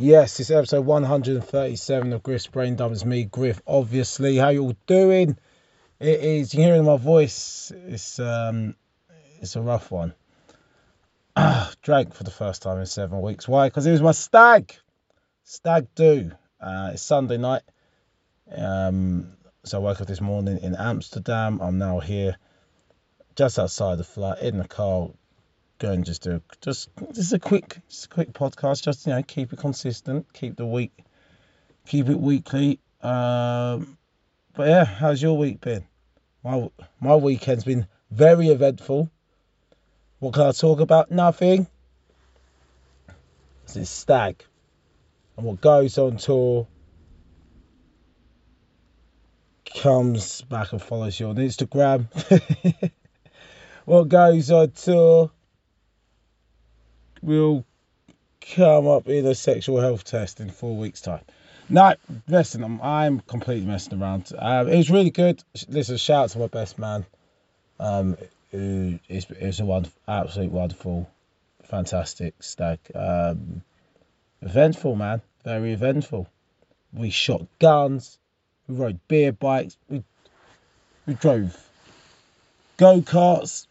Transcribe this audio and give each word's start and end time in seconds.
Yes, 0.00 0.40
it's 0.40 0.50
episode 0.50 0.86
137 0.86 2.14
of 2.14 2.22
Griff's 2.22 2.46
Brain 2.46 2.76
Dump. 2.76 2.94
It's 2.94 3.04
me, 3.04 3.24
Griff, 3.24 3.60
obviously. 3.66 4.38
How 4.38 4.48
you 4.48 4.62
all 4.62 4.76
doing? 4.86 5.36
It 6.00 6.20
is, 6.20 6.54
you're 6.54 6.64
hearing 6.64 6.86
my 6.86 6.96
voice. 6.96 7.70
It's 7.76 8.18
um, 8.18 8.74
it's 9.42 9.54
a 9.54 9.60
rough 9.60 9.90
one. 9.90 10.14
Ah, 11.36 11.70
drank 11.82 12.14
for 12.14 12.24
the 12.24 12.30
first 12.30 12.62
time 12.62 12.78
in 12.78 12.86
seven 12.86 13.20
weeks. 13.20 13.46
Why? 13.46 13.66
Because 13.68 13.86
it 13.86 13.92
was 13.92 14.00
my 14.00 14.12
stag. 14.12 14.74
Stag 15.44 15.88
do. 15.94 16.32
Uh, 16.58 16.92
it's 16.94 17.02
Sunday 17.02 17.36
night. 17.36 17.62
Um, 18.50 19.34
so 19.62 19.76
I 19.76 19.80
woke 19.82 20.00
up 20.00 20.06
this 20.06 20.22
morning 20.22 20.60
in 20.62 20.74
Amsterdam. 20.74 21.60
I'm 21.60 21.76
now 21.76 22.00
here, 22.00 22.38
just 23.36 23.58
outside 23.58 23.98
the 23.98 24.04
flat, 24.04 24.40
in 24.40 24.56
the 24.56 24.66
car, 24.66 25.10
go 25.82 25.90
and 25.90 26.04
just 26.04 26.22
do 26.22 26.40
just 26.60 26.90
just 27.12 27.32
a 27.32 27.38
quick 27.40 27.78
just 27.88 28.04
a 28.04 28.08
quick 28.08 28.32
podcast 28.32 28.84
just 28.84 29.04
you 29.04 29.12
know 29.12 29.22
keep 29.22 29.52
it 29.52 29.58
consistent 29.58 30.32
keep 30.32 30.56
the 30.56 30.64
week 30.64 30.92
keep 31.86 32.08
it 32.08 32.18
weekly. 32.18 32.78
Um 33.02 33.98
but 34.54 34.68
yeah 34.68 34.84
how's 34.84 35.20
your 35.20 35.36
week 35.36 35.60
been? 35.60 35.84
My 36.44 36.70
my 37.00 37.16
weekend's 37.16 37.64
been 37.64 37.88
very 38.12 38.48
eventful. 38.48 39.10
What 40.20 40.34
can 40.34 40.42
i 40.42 40.52
talk 40.52 40.78
about? 40.78 41.10
Nothing. 41.10 41.66
It's 43.74 43.90
stag. 43.90 44.44
And 45.36 45.46
what 45.46 45.60
goes 45.60 45.98
on 45.98 46.16
tour 46.16 46.68
comes 49.80 50.42
back 50.42 50.70
and 50.70 50.80
follows 50.80 51.18
you 51.18 51.26
on 51.28 51.36
instagram. 51.36 52.06
What 53.84 54.08
goes 54.08 54.48
on 54.52 54.70
tour 54.70 55.32
will 57.22 57.64
come 58.40 58.86
up 58.86 59.08
in 59.08 59.26
a 59.26 59.34
sexual 59.34 59.80
health 59.80 60.04
test 60.04 60.40
in 60.40 60.50
four 60.50 60.76
weeks' 60.76 61.00
time. 61.00 61.22
No, 61.68 61.94
listen, 62.28 62.64
I'm, 62.64 62.82
I'm 62.82 63.20
completely 63.20 63.66
messing 63.66 64.00
around. 64.00 64.30
Um, 64.36 64.68
it 64.68 64.76
was 64.76 64.90
really 64.90 65.10
good. 65.10 65.42
Listen, 65.68 65.96
shout 65.96 66.24
out 66.24 66.30
to 66.30 66.38
my 66.40 66.48
best 66.48 66.78
man. 66.78 67.06
Um, 67.78 68.16
who 68.52 68.98
is 69.08 69.26
is 69.30 69.60
a 69.60 69.64
wonderful, 69.64 69.98
absolute 70.06 70.52
wonderful, 70.52 71.10
fantastic 71.64 72.34
stag. 72.40 72.78
Um, 72.94 73.62
eventful 74.42 74.94
man, 74.94 75.22
very 75.42 75.72
eventful. 75.72 76.28
We 76.92 77.10
shot 77.10 77.46
guns, 77.58 78.18
we 78.68 78.76
rode 78.76 79.00
beer 79.08 79.32
bikes, 79.32 79.76
we 79.88 80.04
we 81.06 81.14
drove 81.14 81.56
go 82.76 83.00
karts, 83.00 83.66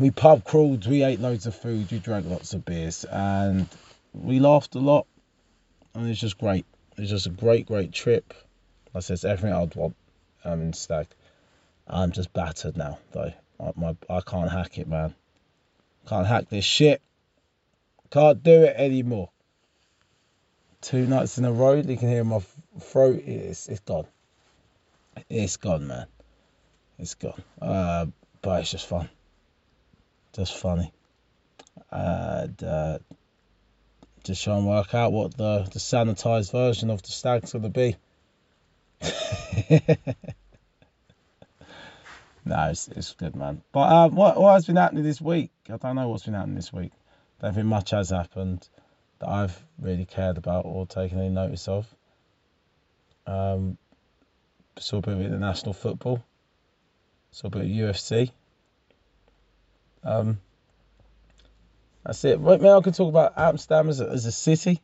we 0.00 0.10
pub 0.10 0.44
crawled, 0.44 0.86
we 0.86 1.02
ate 1.02 1.20
loads 1.20 1.46
of 1.46 1.54
food, 1.54 1.90
we 1.90 1.98
drank 1.98 2.26
lots 2.26 2.54
of 2.54 2.64
beers, 2.64 3.04
and 3.04 3.68
we 4.12 4.40
laughed 4.40 4.74
a 4.74 4.80
lot. 4.80 5.06
And 5.94 6.08
it's 6.08 6.20
just 6.20 6.38
great. 6.38 6.66
It's 6.96 7.10
just 7.10 7.26
a 7.26 7.30
great, 7.30 7.66
great 7.66 7.92
trip. 7.92 8.34
I 8.94 9.00
said 9.00 9.14
it's 9.14 9.24
everything 9.24 9.56
I'd 9.56 9.74
want 9.74 9.96
um, 10.44 10.62
in 10.62 10.72
Stag. 10.72 11.06
I'm 11.86 12.12
just 12.12 12.32
battered 12.32 12.76
now, 12.76 12.98
though. 13.12 13.32
I, 13.60 13.72
my, 13.76 13.96
I 14.08 14.20
can't 14.20 14.50
hack 14.50 14.78
it, 14.78 14.88
man. 14.88 15.14
Can't 16.08 16.26
hack 16.26 16.48
this 16.48 16.64
shit. 16.64 17.00
Can't 18.10 18.42
do 18.42 18.64
it 18.64 18.76
anymore. 18.76 19.30
Two 20.80 21.06
nights 21.06 21.38
in 21.38 21.44
a 21.44 21.52
row, 21.52 21.74
you 21.74 21.96
can 21.96 22.08
hear 22.08 22.24
my 22.24 22.40
throat. 22.80 23.22
It's, 23.24 23.68
it's 23.68 23.80
gone. 23.80 24.06
It's 25.28 25.56
gone, 25.56 25.86
man. 25.86 26.06
It's 26.98 27.14
gone. 27.14 27.42
Uh, 27.60 28.06
but 28.42 28.60
it's 28.60 28.70
just 28.70 28.86
fun 28.86 29.08
just 30.34 30.56
funny. 30.56 30.92
And 31.90 32.62
uh, 32.62 32.98
just 34.24 34.42
try 34.42 34.56
and 34.56 34.66
work 34.66 34.94
out 34.94 35.12
what 35.12 35.36
the, 35.36 35.68
the 35.72 35.78
sanitized 35.78 36.52
version 36.52 36.90
of 36.90 37.02
the 37.02 37.10
stag's 37.10 37.52
going 37.52 37.62
to 37.62 37.68
be. 37.68 37.96
no, 42.44 42.70
it's, 42.70 42.88
it's 42.88 43.12
good, 43.12 43.36
man. 43.36 43.62
But 43.72 43.92
um, 43.92 44.14
what, 44.14 44.40
what 44.40 44.54
has 44.54 44.66
been 44.66 44.76
happening 44.76 45.04
this 45.04 45.20
week? 45.20 45.50
I 45.70 45.76
don't 45.76 45.96
know 45.96 46.08
what's 46.08 46.24
been 46.24 46.34
happening 46.34 46.56
this 46.56 46.72
week. 46.72 46.92
I 47.40 47.46
don't 47.46 47.54
think 47.54 47.66
much 47.66 47.90
has 47.90 48.10
happened 48.10 48.66
that 49.20 49.28
I've 49.28 49.62
really 49.78 50.06
cared 50.06 50.38
about 50.38 50.64
or 50.64 50.86
taken 50.86 51.18
any 51.18 51.28
notice 51.28 51.68
of. 51.68 51.86
Um, 53.26 53.78
saw 54.78 54.98
a 54.98 55.00
bit 55.02 55.14
of 55.14 55.20
international 55.20 55.74
football. 55.74 56.24
Saw 57.30 57.48
a 57.48 57.50
bit 57.50 57.62
of 57.62 57.68
UFC. 57.68 58.30
Um, 60.04 60.38
that's 62.04 62.24
it. 62.24 62.40
Maybe 62.40 62.68
I 62.68 62.80
could 62.80 62.94
talk 62.94 63.08
about 63.08 63.32
Amsterdam 63.36 63.88
as 63.88 64.00
a, 64.00 64.08
as 64.08 64.26
a 64.26 64.32
city. 64.32 64.80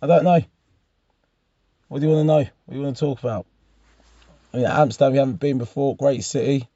I 0.00 0.06
don't 0.06 0.24
know. 0.24 0.40
What 1.88 2.00
do 2.00 2.06
you 2.06 2.12
want 2.12 2.22
to 2.22 2.32
know? 2.32 2.38
What 2.38 2.70
do 2.70 2.76
you 2.76 2.82
want 2.82 2.96
to 2.96 3.00
talk 3.00 3.18
about? 3.18 3.46
I 4.54 4.58
mean, 4.58 4.66
Amsterdam, 4.66 5.12
you 5.12 5.18
haven't 5.18 5.40
been 5.40 5.58
before. 5.58 5.96
Great 5.96 6.22
city, 6.22 6.68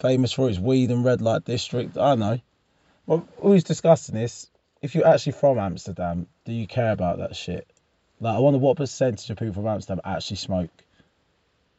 famous 0.00 0.32
for 0.32 0.48
its 0.48 0.58
weed 0.58 0.90
and 0.90 1.04
red 1.04 1.22
light 1.22 1.44
district. 1.44 1.96
I 1.96 2.14
know. 2.14 2.38
Well, 3.06 3.26
who's 3.40 3.64
discussing 3.64 4.14
this? 4.14 4.50
If 4.82 4.94
you're 4.94 5.06
actually 5.06 5.32
from 5.32 5.58
Amsterdam, 5.58 6.26
do 6.44 6.52
you 6.52 6.66
care 6.66 6.92
about 6.92 7.18
that 7.18 7.34
shit? 7.34 7.66
Like, 8.20 8.36
I 8.36 8.38
wonder 8.38 8.58
what 8.58 8.76
percentage 8.76 9.28
of 9.30 9.38
people 9.38 9.54
from 9.54 9.66
Amsterdam 9.66 10.00
actually 10.04 10.36
smoke, 10.36 10.70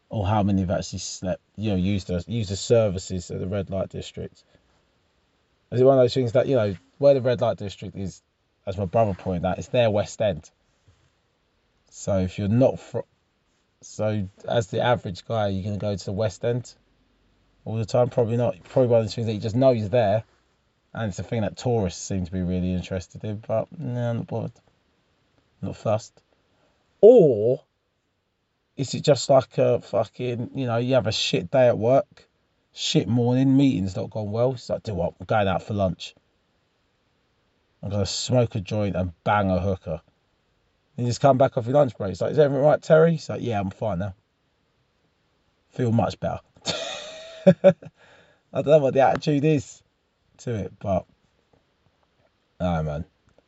or 0.10 0.26
how 0.28 0.44
many 0.44 0.62
have 0.62 0.72
actually 0.72 1.00
slept, 1.00 1.42
you 1.56 1.72
know, 1.72 1.76
used 1.76 2.08
the 2.08 2.24
used 2.28 2.50
the 2.50 2.56
services 2.56 3.30
of 3.30 3.40
the 3.40 3.48
red 3.48 3.70
light 3.70 3.90
district. 3.90 4.44
Is 5.74 5.82
it 5.82 5.86
one 5.86 5.98
of 5.98 6.04
those 6.04 6.14
things 6.14 6.34
that, 6.34 6.48
you 6.48 6.56
know, 6.56 6.76
where 7.00 7.16
the 7.16 7.22
red 7.22 7.42
light 7.42 7.58
district 7.58 7.96
is, 7.96 8.22
as 8.68 8.78
my 8.78 8.86
brother 8.86 9.16
pointed 9.16 9.44
out, 9.44 9.58
it's 9.58 9.70
their 9.70 9.90
West 9.90 10.22
End. 10.22 10.50
So 11.90 12.20
if 12.20 12.38
you're 12.38 12.48
not 12.48 12.80
from, 12.80 13.04
so 13.82 14.30
as 14.48 14.68
the 14.68 14.82
average 14.82 15.26
guy, 15.26 15.48
you're 15.48 15.74
to 15.74 15.80
go 15.80 15.96
to 15.96 16.06
the 16.06 16.12
West 16.12 16.46
End 16.46 16.72
all 17.66 17.76
the 17.76 17.86
time? 17.86 18.10
Probably 18.10 18.38
not. 18.38 18.56
Probably 18.66 18.88
one 18.88 19.00
of 19.00 19.06
those 19.06 19.16
things 19.16 19.26
that 19.26 19.34
you 19.34 19.40
just 19.40 19.56
know 19.56 19.72
is 19.72 19.90
there. 19.90 20.24
And 20.94 21.10
it's 21.10 21.18
a 21.18 21.24
thing 21.24 21.42
that 21.42 21.58
tourists 21.58 22.04
seem 22.04 22.24
to 22.24 22.32
be 22.32 22.42
really 22.42 22.72
interested 22.72 23.24
in, 23.24 23.38
but 23.48 23.68
no, 23.78 24.12
I'm 24.12 24.18
not 24.18 24.28
bothered. 24.28 24.52
Not 25.60 25.76
fussed. 25.76 26.22
Or 27.02 27.64
is 28.78 28.94
it 28.94 29.02
just 29.02 29.28
like 29.28 29.58
a 29.58 29.82
fucking, 29.82 30.52
you 30.54 30.68
know, 30.68 30.78
you 30.78 30.94
have 30.94 31.08
a 31.08 31.12
shit 31.12 31.50
day 31.50 31.68
at 31.68 31.80
work 31.80 32.30
shit 32.74 33.08
morning, 33.08 33.56
meeting's 33.56 33.96
not 33.96 34.10
gone 34.10 34.32
well. 34.32 34.54
It's 34.54 34.70
like, 34.70 34.84
do 34.84 34.94
what? 34.94 35.14
I'm 35.20 35.26
going 35.26 35.48
out 35.48 35.64
for 35.64 35.74
lunch. 35.74 36.16
I'm 37.82 37.90
gonna 37.90 38.06
smoke 38.06 38.56
a 38.56 38.62
joint 38.62 38.96
and 38.96 39.12
bang 39.24 39.50
a 39.50 39.60
hooker. 39.60 40.02
You 40.98 41.06
just 41.06 41.22
come 41.22 41.38
back 41.38 41.58
off 41.58 41.66
your 41.66 41.76
lunch 41.76 41.98
break. 41.98 42.12
It's 42.12 42.22
like, 42.22 42.32
is 42.32 42.40
everything 42.40 42.64
right, 42.64 42.82
Terry? 42.82 43.12
He's 43.12 43.30
like, 43.30 43.42
yeah, 43.42 43.60
I'm 43.60 43.72
fine 43.72 44.00
now. 44.00 44.16
Feel 45.70 45.92
much 45.92 46.20
better. 46.20 46.40
I 47.46 48.62
don't 48.62 48.68
know 48.68 48.78
what 48.78 48.94
the 48.94 49.02
attitude 49.02 49.44
is 49.44 49.82
to 50.40 50.54
it, 50.54 50.74
but 50.80 51.06
no 52.60 52.84
man, 52.84 53.06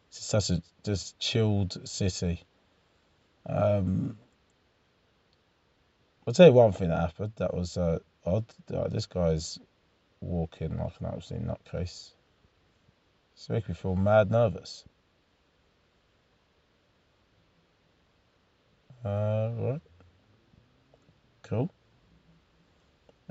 it's 0.10 0.26
such 0.26 0.50
a 0.50 0.62
just 0.84 1.18
chilled 1.20 1.88
city. 1.88 2.44
Um, 3.46 4.18
I'll 6.28 6.34
tell 6.34 6.48
you 6.48 6.54
one 6.54 6.72
thing 6.72 6.90
that 6.90 7.00
happened. 7.00 7.34
That 7.38 7.54
was 7.54 7.78
uh, 7.78 8.00
odd. 8.26 8.46
Oh, 8.74 8.88
this 8.88 9.06
guy's 9.06 9.60
walking 10.22 10.78
like 10.78 10.94
an 11.00 11.08
absolute 11.08 11.46
nutcase. 11.46 12.12
It's 13.36 13.50
making 13.50 13.70
me 13.70 13.76
feel 13.76 13.96
mad 13.96 14.32
nervous. 14.32 14.84
Uh, 19.04 19.52
right. 19.58 19.82
Cool. 21.44 21.70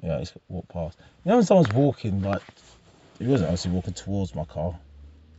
Yeah, 0.03 0.19
he's 0.19 0.33
walked 0.49 0.69
past. 0.69 0.99
You 1.25 1.31
know 1.31 1.37
when 1.37 1.47
someone's 1.47 1.73
walking, 1.73 2.23
like, 2.23 2.43
he 3.19 3.27
wasn't 3.27 3.51
actually 3.51 3.73
walking 3.73 3.95
towards 3.95 4.35
my 4.35 4.45
car. 4.45 4.79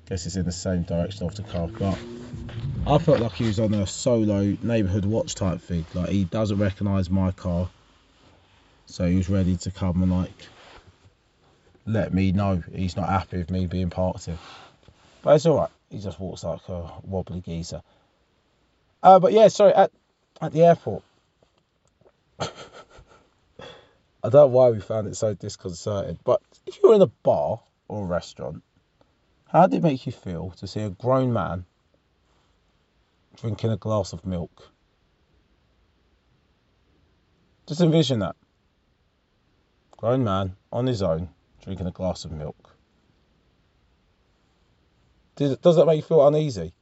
Guess 0.10 0.26
it's 0.26 0.36
in 0.36 0.46
the 0.46 0.52
same 0.52 0.84
direction 0.84 1.26
of 1.26 1.36
the 1.36 1.44
car, 1.44 1.68
but 1.68 1.98
I 2.88 2.98
felt 3.00 3.20
like 3.20 3.34
he 3.34 3.46
was 3.48 3.60
on 3.60 3.74
a 3.74 3.88
solo 3.88 4.56
neighbourhood 4.62 5.06
watch 5.06 5.36
type 5.36 5.62
thing. 5.62 5.86
Like, 5.94 6.10
he 6.10 6.26
doesn't 6.26 6.58
recognise 6.58 7.10
my 7.10 7.32
car 7.32 7.70
so 8.86 9.08
he 9.08 9.18
was 9.18 9.30
ready 9.30 9.58
to 9.58 9.72
come 9.72 10.02
and 10.04 10.12
like 10.12 10.48
let 11.86 12.14
me 12.14 12.32
know 12.32 12.64
he's 12.74 12.96
not 12.96 13.10
happy 13.10 13.38
with 13.38 13.52
me 13.52 13.68
being 13.68 13.90
parked 13.90 14.26
here. 14.26 14.40
But 15.22 15.36
it's 15.36 15.46
alright. 15.46 15.70
He 15.90 16.00
just 16.00 16.20
walks 16.20 16.44
like 16.44 16.68
a 16.68 16.92
wobbly 17.04 17.42
geezer. 17.42 17.82
Uh, 19.04 19.20
but 19.20 19.34
yeah, 19.34 19.48
sorry, 19.50 19.74
at, 19.74 19.92
at 20.42 20.52
the 20.52 20.64
airport. 20.64 21.04
I 22.40 22.48
don't 24.24 24.34
know 24.34 24.48
why 24.48 24.72
we 24.72 24.80
found 24.80 25.08
it 25.08 25.16
so 25.16 25.36
disconcerting, 25.36 26.18
but 26.24 26.42
if 26.66 26.80
you're 26.82 26.96
in 26.96 27.02
a 27.02 27.08
bar 27.08 27.62
or 27.88 28.04
a 28.04 28.08
restaurant, 28.08 28.64
how 29.48 29.68
did 29.68 29.78
it 29.78 29.84
make 29.84 30.06
you 30.08 30.12
feel 30.12 30.52
to 30.58 30.68
see 30.68 30.82
a 30.82 30.90
grown 30.90 31.32
man 31.32 31.66
drinking 33.38 33.72
a 33.72 33.78
glass 33.78 34.14
of 34.14 34.26
milk? 34.26 34.72
Just 37.68 37.82
envision 37.82 38.20
that 38.20 38.36
grown 40.06 40.24
man 40.24 40.56
on 40.72 40.86
his 40.86 41.02
own 41.02 41.28
drinking 41.64 41.88
a 41.88 41.92
glass 41.92 42.26
of 42.26 42.32
milk. 42.32 42.78
Does, 45.36 45.58
does 45.58 45.78
that 45.78 45.88
make 45.88 45.96
you 45.96 46.04
feel 46.04 46.28
uneasy? 46.28 46.76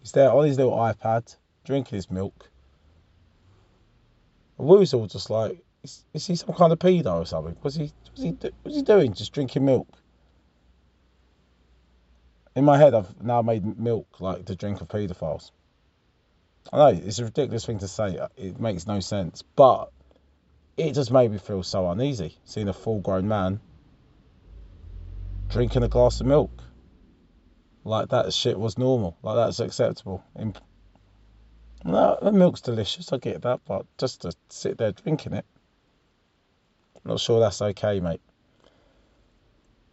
He's 0.00 0.10
there 0.10 0.32
on 0.32 0.46
his 0.46 0.56
little 0.56 0.72
iPad, 0.72 1.36
drinking 1.64 1.94
his 1.94 2.10
milk. 2.10 2.50
And 4.58 4.66
we 4.66 4.78
all 4.78 5.06
just 5.06 5.30
like, 5.30 5.62
is, 5.84 6.04
is 6.12 6.26
he 6.26 6.34
some 6.34 6.56
kind 6.56 6.72
of 6.72 6.80
pedo 6.80 7.20
or 7.20 7.24
something? 7.24 7.56
Was 7.62 7.76
he, 7.76 7.92
was 8.16 8.24
he, 8.24 8.36
was 8.64 8.74
he 8.74 8.82
doing? 8.82 9.14
Just 9.14 9.32
drinking 9.32 9.64
milk? 9.64 9.86
In 12.56 12.64
my 12.64 12.78
head, 12.78 12.94
I've 12.94 13.22
now 13.22 13.42
made 13.42 13.78
milk 13.78 14.20
like 14.20 14.44
the 14.44 14.56
drink 14.56 14.80
of 14.80 14.88
paedophiles. 14.88 15.52
I 16.72 16.78
know 16.78 17.00
it's 17.00 17.20
a 17.20 17.26
ridiculous 17.26 17.64
thing 17.64 17.78
to 17.78 17.86
say. 17.86 18.18
It 18.36 18.58
makes 18.58 18.88
no 18.88 18.98
sense, 18.98 19.44
but 19.54 19.92
it 20.76 20.92
just 20.92 21.10
made 21.10 21.30
me 21.30 21.38
feel 21.38 21.62
so 21.62 21.90
uneasy 21.90 22.36
seeing 22.44 22.68
a 22.68 22.72
full-grown 22.72 23.26
man 23.26 23.60
drinking 25.48 25.82
a 25.82 25.88
glass 25.88 26.20
of 26.20 26.26
milk 26.26 26.50
like 27.84 28.08
that 28.10 28.32
shit 28.32 28.58
was 28.58 28.78
normal, 28.78 29.16
like 29.22 29.36
that's 29.36 29.60
acceptable. 29.60 30.22
No, 31.84 32.18
the 32.20 32.32
milk's 32.32 32.60
delicious, 32.60 33.12
I 33.12 33.16
get 33.16 33.42
that, 33.42 33.60
but 33.66 33.86
just 33.96 34.22
to 34.22 34.32
sit 34.48 34.76
there 34.78 34.92
drinking 34.92 35.32
it, 35.32 35.46
I'm 36.96 37.12
not 37.12 37.20
sure 37.20 37.40
that's 37.40 37.62
okay, 37.62 38.00
mate. 38.00 38.20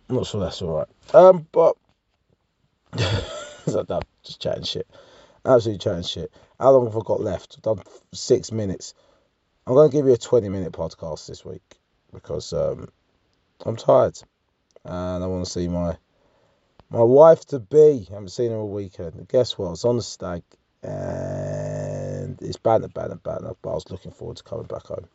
I'm 0.10 0.18
not 0.18 0.28
sure 0.28 0.42
that's 0.42 0.62
all 0.62 0.78
right. 0.78 1.16
Um, 1.16 1.48
but 1.52 1.78
just 4.24 4.42
chatting 4.42 4.64
shit, 4.64 4.88
absolutely 5.46 5.80
chatting 5.80 6.04
shit. 6.04 6.32
How 6.60 6.72
long 6.72 6.86
have 6.86 6.98
I 6.98 7.02
got 7.06 7.22
left? 7.22 7.56
I've 7.58 7.64
done 7.64 7.84
six 8.14 8.52
minutes. 8.52 8.94
I'm 9.68 9.74
going 9.74 9.90
to 9.92 9.98
give 9.98 10.06
you 10.06 10.14
a 10.14 10.18
20 10.18 10.48
minute 10.48 10.72
podcast 10.72 11.28
this 11.28 11.44
week 11.44 11.76
because 12.14 12.54
um, 12.54 12.88
I'm 13.66 13.76
tired 13.76 14.18
and 14.86 15.22
I 15.22 15.28
want 15.28 15.44
to 15.44 15.52
see 15.52 15.68
my 15.68 15.98
my 16.90 17.04
wife 17.04 17.44
to 17.48 17.60
be. 17.60 18.08
I 18.10 18.14
haven't 18.14 18.30
seen 18.30 18.52
her 18.52 18.58
all 18.58 18.70
weekend. 18.70 19.16
And 19.16 19.28
guess 19.28 19.58
what? 19.58 19.68
I 19.68 19.72
was 19.72 19.84
on 19.84 19.98
the 19.98 20.04
stag 20.04 20.44
and 20.84 22.42
it's 22.42 22.56
bad, 22.56 22.80
bad, 22.84 22.94
banter, 22.94 23.16
banter. 23.18 23.56
But 23.62 23.72
I 23.72 23.74
was 23.74 23.92
looking 23.92 24.14
forward 24.14 24.38
to 24.38 24.44
coming 24.44 24.68
back 24.68 24.84
home. 24.84 25.10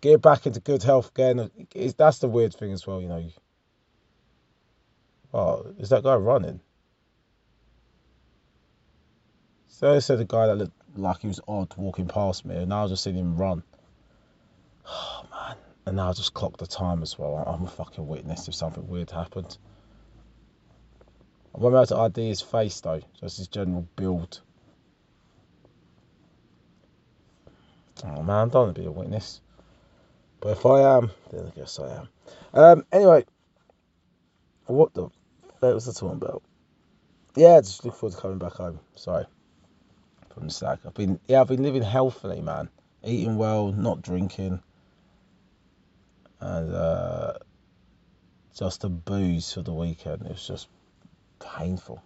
Get 0.00 0.20
back 0.20 0.44
into 0.44 0.58
good 0.58 0.82
health 0.82 1.10
again. 1.10 1.48
It's, 1.76 1.94
that's 1.94 2.18
the 2.18 2.26
weird 2.26 2.54
thing 2.54 2.72
as 2.72 2.88
well, 2.88 3.00
you 3.00 3.06
know. 3.06 3.24
Oh, 5.32 5.74
is 5.78 5.90
that 5.90 6.02
guy 6.02 6.16
running? 6.16 6.58
So 9.68 9.94
I 9.94 10.00
said 10.00 10.18
the 10.18 10.24
guy 10.24 10.48
that 10.48 10.56
looked 10.56 10.77
like 10.96 11.20
he 11.20 11.28
was 11.28 11.40
odd 11.46 11.74
walking 11.76 12.06
past 12.06 12.44
me, 12.44 12.56
and 12.56 12.72
I 12.72 12.82
was 12.82 12.92
just 12.92 13.04
seeing 13.04 13.16
him 13.16 13.36
run. 13.36 13.62
Oh 14.90 15.26
man! 15.30 15.56
And 15.84 16.00
I 16.00 16.12
just 16.14 16.32
clocked 16.32 16.60
the 16.60 16.66
time 16.66 17.02
as 17.02 17.18
well. 17.18 17.36
I'm 17.36 17.64
a 17.64 17.70
fucking 17.70 18.06
witness 18.08 18.48
if 18.48 18.54
something 18.54 18.88
weird 18.88 19.10
happened. 19.10 19.58
I 21.54 21.58
won't 21.58 21.74
be 21.74 21.76
able 21.76 21.86
to 21.86 21.96
ID 21.96 22.28
his 22.28 22.40
face 22.40 22.80
though, 22.80 23.02
just 23.20 23.36
his 23.36 23.48
general 23.48 23.86
build. 23.96 24.40
Oh 28.04 28.22
man, 28.22 28.48
I 28.48 28.50
don't 28.50 28.54
want 28.54 28.74
to 28.76 28.80
be 28.80 28.86
a 28.86 28.90
witness. 28.90 29.42
But 30.40 30.50
if 30.50 30.64
I 30.64 30.96
am, 30.96 31.10
then 31.30 31.46
I 31.46 31.50
guess 31.50 31.78
I 31.78 31.96
am. 31.96 32.08
Um, 32.54 32.86
anyway, 32.92 33.24
what 34.66 34.94
the 34.94 35.08
fuck 35.60 35.74
was 35.74 35.88
I 35.88 35.92
talking 35.92 36.16
about? 36.16 36.42
Yeah, 37.34 37.60
just 37.60 37.84
look 37.84 37.96
forward 37.96 38.14
to 38.14 38.22
coming 38.22 38.38
back 38.38 38.52
home. 38.52 38.80
Sorry. 38.94 39.26
I've 40.86 40.94
been 40.94 41.20
yeah, 41.26 41.40
I've 41.40 41.48
been 41.48 41.62
living 41.62 41.82
healthily, 41.82 42.40
man. 42.40 42.68
Eating 43.04 43.36
well, 43.36 43.72
not 43.72 44.02
drinking. 44.02 44.62
And 46.40 46.74
uh 46.74 47.34
just 48.56 48.84
a 48.84 48.88
booze 48.88 49.52
for 49.52 49.62
the 49.62 49.72
weekend. 49.72 50.22
It 50.22 50.30
was 50.30 50.46
just 50.46 50.68
painful. 51.40 52.02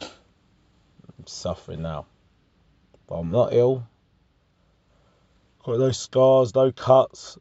I'm 0.00 1.26
suffering 1.26 1.82
now. 1.82 2.06
But 3.06 3.16
I'm 3.16 3.30
not 3.30 3.52
ill. 3.52 3.86
Got 5.64 5.78
no 5.78 5.90
scars, 5.90 6.54
no 6.54 6.72
cuts. 6.72 7.38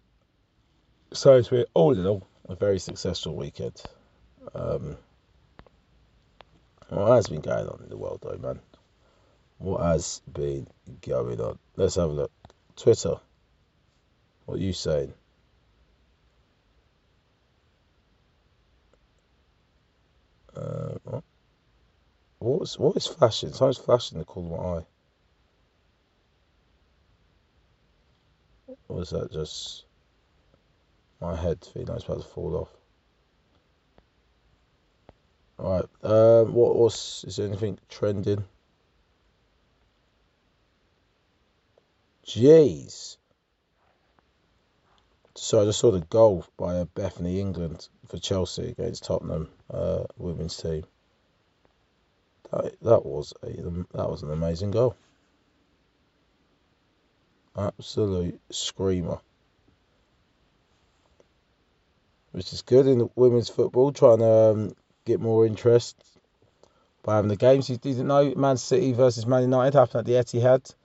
So 1.14 1.38
it's 1.38 1.50
been 1.50 1.66
all 1.74 1.98
in 1.98 2.06
all 2.06 2.28
a 2.50 2.56
very 2.56 2.80
successful 2.80 3.36
weekend. 3.36 3.82
Um, 4.54 4.98
what 6.90 7.16
has 7.16 7.30
been 7.30 7.42
going 7.42 7.68
on 7.68 7.82
in 7.84 7.90
the 7.90 7.98
world 7.98 8.20
though, 8.22 8.38
man? 8.38 8.60
What 9.60 9.82
has 9.82 10.22
been 10.32 10.68
going 11.02 11.40
on? 11.40 11.60
Let's 11.76 11.96
have 11.96 12.10
a 12.10 12.14
look. 12.14 12.32
Twitter. 12.76 13.16
What 14.46 14.56
are 14.58 14.62
you 14.62 14.74
saying? 14.74 15.14
Uh, 20.56 20.96
what? 21.04 21.24
What's 22.40 22.80
what 22.80 22.96
is 22.96 23.06
flashing? 23.06 23.52
Something's 23.52 23.78
flashing 23.78 24.16
in 24.16 24.20
the 24.20 24.26
corner 24.26 24.56
of 24.56 24.62
my 24.62 24.80
eye. 24.80 24.86
Or 28.88 29.02
is 29.02 29.10
that 29.12 29.32
just 29.32 29.84
my 31.22 31.36
head 31.36 31.60
feeling 31.74 31.90
like 31.90 31.98
it's 31.98 32.06
about 32.06 32.22
to 32.22 32.28
fall 32.28 32.56
off? 32.56 32.70
Alright, 35.60 35.86
um, 36.04 36.54
what 36.54 36.78
was, 36.78 37.26
is 37.28 37.36
there 37.36 37.48
anything 37.48 37.78
trending? 37.90 38.46
Jeez. 42.30 43.18
So 45.34 45.62
I 45.62 45.66
just 45.66 45.80
saw 45.80 45.90
the 45.90 46.02
goal 46.02 46.46
by 46.58 46.84
Bethany 46.84 47.40
England 47.40 47.88
for 48.08 48.20
Chelsea 48.20 48.70
against 48.70 49.06
Tottenham 49.06 49.50
uh, 49.74 50.04
women's 50.16 50.56
team. 50.56 50.84
That 52.52 52.80
that 52.82 53.04
was 53.04 53.34
a 53.42 53.48
that 53.48 54.10
was 54.10 54.22
an 54.22 54.32
amazing 54.32 54.70
goal. 54.70 54.96
Absolute 57.58 58.40
screamer. 58.52 59.18
Which 62.32 62.54
is 62.54 62.62
good 62.62 62.86
in 62.86 63.10
women's 63.16 63.50
football, 63.50 63.92
trying 63.92 64.20
to 64.20 64.26
um, 64.26 64.76
get 65.04 65.20
more 65.20 65.48
interest 65.48 65.96
by 67.02 67.16
having 67.16 67.30
the 67.30 67.36
games. 67.36 67.72
You 67.72 67.78
didn't 67.78 68.06
know 68.06 68.36
Man 68.36 68.58
City 68.58 68.94
versus 68.94 69.26
Man 69.26 69.42
United 69.42 69.74
happened 69.74 70.02
at 70.02 70.06
the 70.06 70.14
Etihad, 70.14 70.76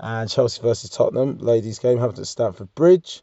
and 0.00 0.28
Chelsea 0.28 0.60
versus 0.62 0.90
Tottenham 0.90 1.38
ladies 1.38 1.78
game 1.78 1.98
happened 1.98 2.18
at 2.18 2.26
Stamford 2.26 2.74
Bridge. 2.74 3.22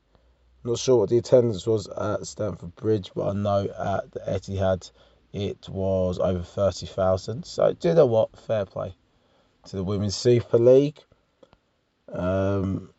Not 0.63 0.77
sure 0.77 0.97
what 0.97 1.09
the 1.09 1.17
attendance 1.17 1.65
was 1.65 1.87
at 1.87 2.25
Stamford 2.27 2.75
Bridge, 2.75 3.11
but 3.15 3.29
I 3.29 3.33
know 3.33 3.63
at 3.63 4.11
the 4.11 4.19
Etihad 4.19 4.91
it 5.33 5.67
was 5.69 6.19
over 6.19 6.43
30,000. 6.43 7.45
So, 7.45 7.73
do 7.73 7.89
you 7.89 7.93
know 7.95 8.05
what? 8.05 8.37
Fair 8.37 8.65
play 8.65 8.95
to 9.65 9.75
the 9.75 9.83
Women's 9.83 10.15
Super 10.15 10.59
League. 10.59 10.99
Um, 12.11 12.89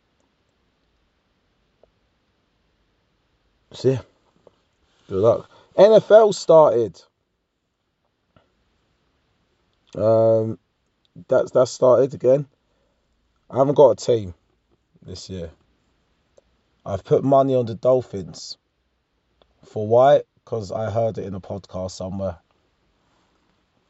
so, 3.71 3.91
yeah, 3.91 4.01
good 5.07 5.19
luck. 5.19 5.49
NFL 5.77 6.33
started. 6.33 7.01
Um, 9.95 10.57
that's 11.27 11.51
that 11.51 11.67
started 11.67 12.13
again. 12.13 12.47
I 13.53 13.57
haven't 13.57 13.75
got 13.75 13.91
a 13.91 13.95
team 14.03 14.33
this 15.03 15.29
year. 15.29 15.51
I've 16.83 17.03
put 17.03 17.23
money 17.23 17.53
on 17.53 17.67
the 17.67 17.75
Dolphins. 17.75 18.57
For 19.65 19.85
why? 19.85 20.23
Because 20.43 20.71
I 20.71 20.89
heard 20.89 21.19
it 21.19 21.25
in 21.25 21.35
a 21.35 21.39
podcast 21.39 21.91
somewhere. 21.91 22.39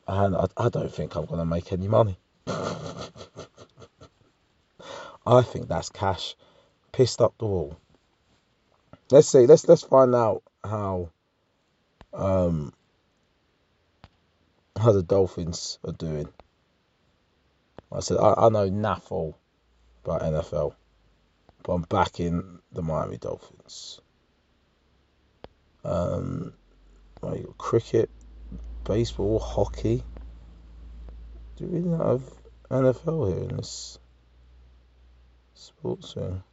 And 0.06 0.36
I, 0.36 0.48
I 0.58 0.68
don't 0.68 0.94
think 0.94 1.16
I'm 1.16 1.28
going 1.28 1.40
to 1.40 1.46
make 1.46 1.72
any 1.72 1.88
money. 1.88 2.18
I 5.26 5.42
think 5.44 5.70
that's 5.70 5.88
cash 5.88 6.36
pissed 6.92 7.22
up 7.22 7.34
the 7.38 7.46
wall. 7.46 7.80
Let's 9.12 9.30
see. 9.30 9.46
Let's 9.48 9.66
let's 9.70 9.84
find 9.84 10.14
out 10.14 10.44
how 10.62 11.10
um 12.14 12.74
how 14.78 14.92
the 14.92 15.04
Dolphins 15.04 15.80
are 15.86 15.94
doing. 15.94 16.28
I 17.94 18.02
said 18.02 18.18
I, 18.18 18.34
I 18.34 18.50
know 18.50 18.70
naffle 18.70 19.36
about 20.04 20.22
NFL 20.22 20.76
but 21.64 21.74
I'm 21.74 21.82
backing 21.84 22.60
the 22.74 22.82
Miami 22.82 23.18
Dolphins. 23.18 24.02
Um, 25.86 26.54
right, 27.22 27.46
cricket, 27.58 28.10
baseball, 28.84 29.40
hockey. 29.40 30.04
Do 31.58 31.66
we 31.66 31.80
not 31.80 32.06
have 32.06 32.22
NFL 32.70 33.34
here 33.34 33.50
in 33.50 33.58
this 33.58 33.98
sports 35.56 36.14
thing? 36.14 36.44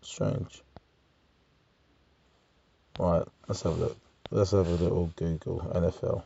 Strange. 0.00 0.62
Right, 2.98 3.24
let's 3.46 3.62
have 3.62 3.76
a 3.76 3.80
look. 3.80 3.96
Let's 4.30 4.50
have 4.52 4.66
a 4.66 4.70
little 4.70 5.12
Google 5.16 5.60
NFL. 5.74 6.22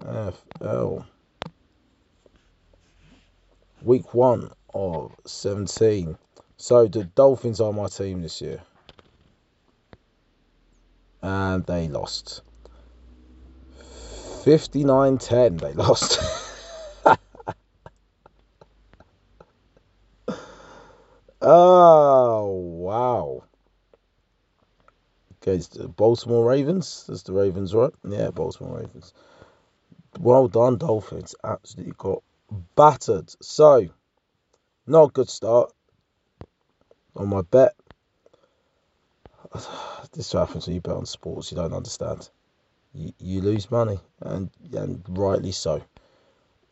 NFL 0.00 1.04
week 3.82 4.14
one 4.14 4.50
of 4.74 5.12
17. 5.26 6.18
So 6.56 6.86
the 6.88 7.04
Dolphins 7.04 7.60
are 7.60 7.72
my 7.72 7.86
team 7.88 8.22
this 8.22 8.40
year. 8.40 8.60
And 11.22 11.64
they 11.66 11.88
lost. 11.88 12.42
59-10 14.44 15.60
they 15.60 15.72
lost. 15.72 16.20
oh 21.42 22.46
wow. 22.46 23.44
Against 25.42 25.74
the 25.74 25.88
Baltimore 25.88 26.44
Ravens. 26.44 27.04
That's 27.08 27.22
the 27.22 27.32
Ravens, 27.32 27.74
right? 27.74 27.92
Yeah, 28.04 28.30
Baltimore 28.30 28.78
Ravens. 28.78 29.12
Well 30.18 30.48
done, 30.48 30.78
Dolphins. 30.78 31.36
Absolutely 31.44 31.94
got 31.96 32.24
battered. 32.74 33.32
So, 33.40 33.88
not 34.84 35.04
a 35.04 35.12
good 35.12 35.30
start 35.30 35.72
on 37.14 37.28
my 37.28 37.42
bet. 37.42 37.74
This 40.12 40.32
happens 40.32 40.66
when 40.66 40.74
you 40.74 40.80
bet 40.80 40.96
on 40.96 41.06
sports. 41.06 41.52
You 41.52 41.56
don't 41.58 41.74
understand. 41.74 42.30
You, 42.94 43.12
you 43.18 43.40
lose 43.42 43.70
money, 43.70 44.00
and 44.20 44.50
and 44.72 45.04
rightly 45.08 45.52
so. 45.52 45.82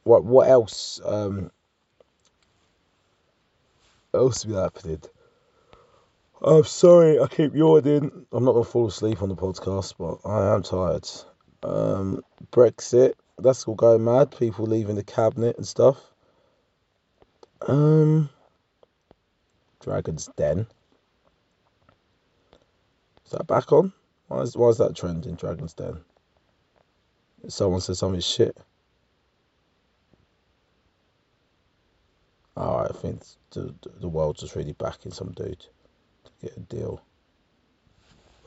What 0.04 0.24
what 0.24 0.48
else? 0.48 1.00
Um, 1.04 1.50
else 4.14 4.40
to 4.40 4.48
be 4.48 4.54
happening? 4.54 5.02
I'm 6.42 6.64
sorry, 6.64 7.20
I 7.20 7.26
keep 7.26 7.54
yawning. 7.54 8.26
I'm 8.32 8.44
not 8.44 8.52
gonna 8.52 8.64
fall 8.64 8.86
asleep 8.86 9.22
on 9.22 9.28
the 9.28 9.36
podcast, 9.36 9.94
but 9.98 10.28
I 10.28 10.54
am 10.54 10.62
tired. 10.62 11.08
Um, 11.62 12.22
Brexit, 12.50 13.14
that's 13.38 13.64
all 13.66 13.74
going 13.74 14.04
mad. 14.04 14.36
People 14.36 14.66
leaving 14.66 14.96
the 14.96 15.04
cabinet 15.04 15.56
and 15.56 15.66
stuff. 15.66 15.98
Um, 17.62 18.30
Dragon's 19.80 20.28
Den. 20.36 20.66
Is 23.24 23.32
that 23.32 23.46
back 23.46 23.72
on? 23.72 23.92
Why 24.28 24.40
is 24.40 24.56
why 24.56 24.68
is 24.68 24.78
that 24.78 24.96
trend 24.96 25.26
in 25.26 25.34
Dragon's 25.34 25.74
Den? 25.74 25.98
Someone 27.48 27.80
said 27.80 27.96
something 27.96 28.20
shit. 28.20 28.56
Oh, 32.56 32.76
I 32.76 32.88
think 32.88 33.22
the 33.50 33.74
the 34.00 34.08
world's 34.08 34.40
just 34.40 34.56
really 34.56 34.72
backing 34.72 35.12
some 35.12 35.32
dude 35.32 35.60
to 36.24 36.30
get 36.40 36.56
a 36.56 36.60
deal. 36.60 37.02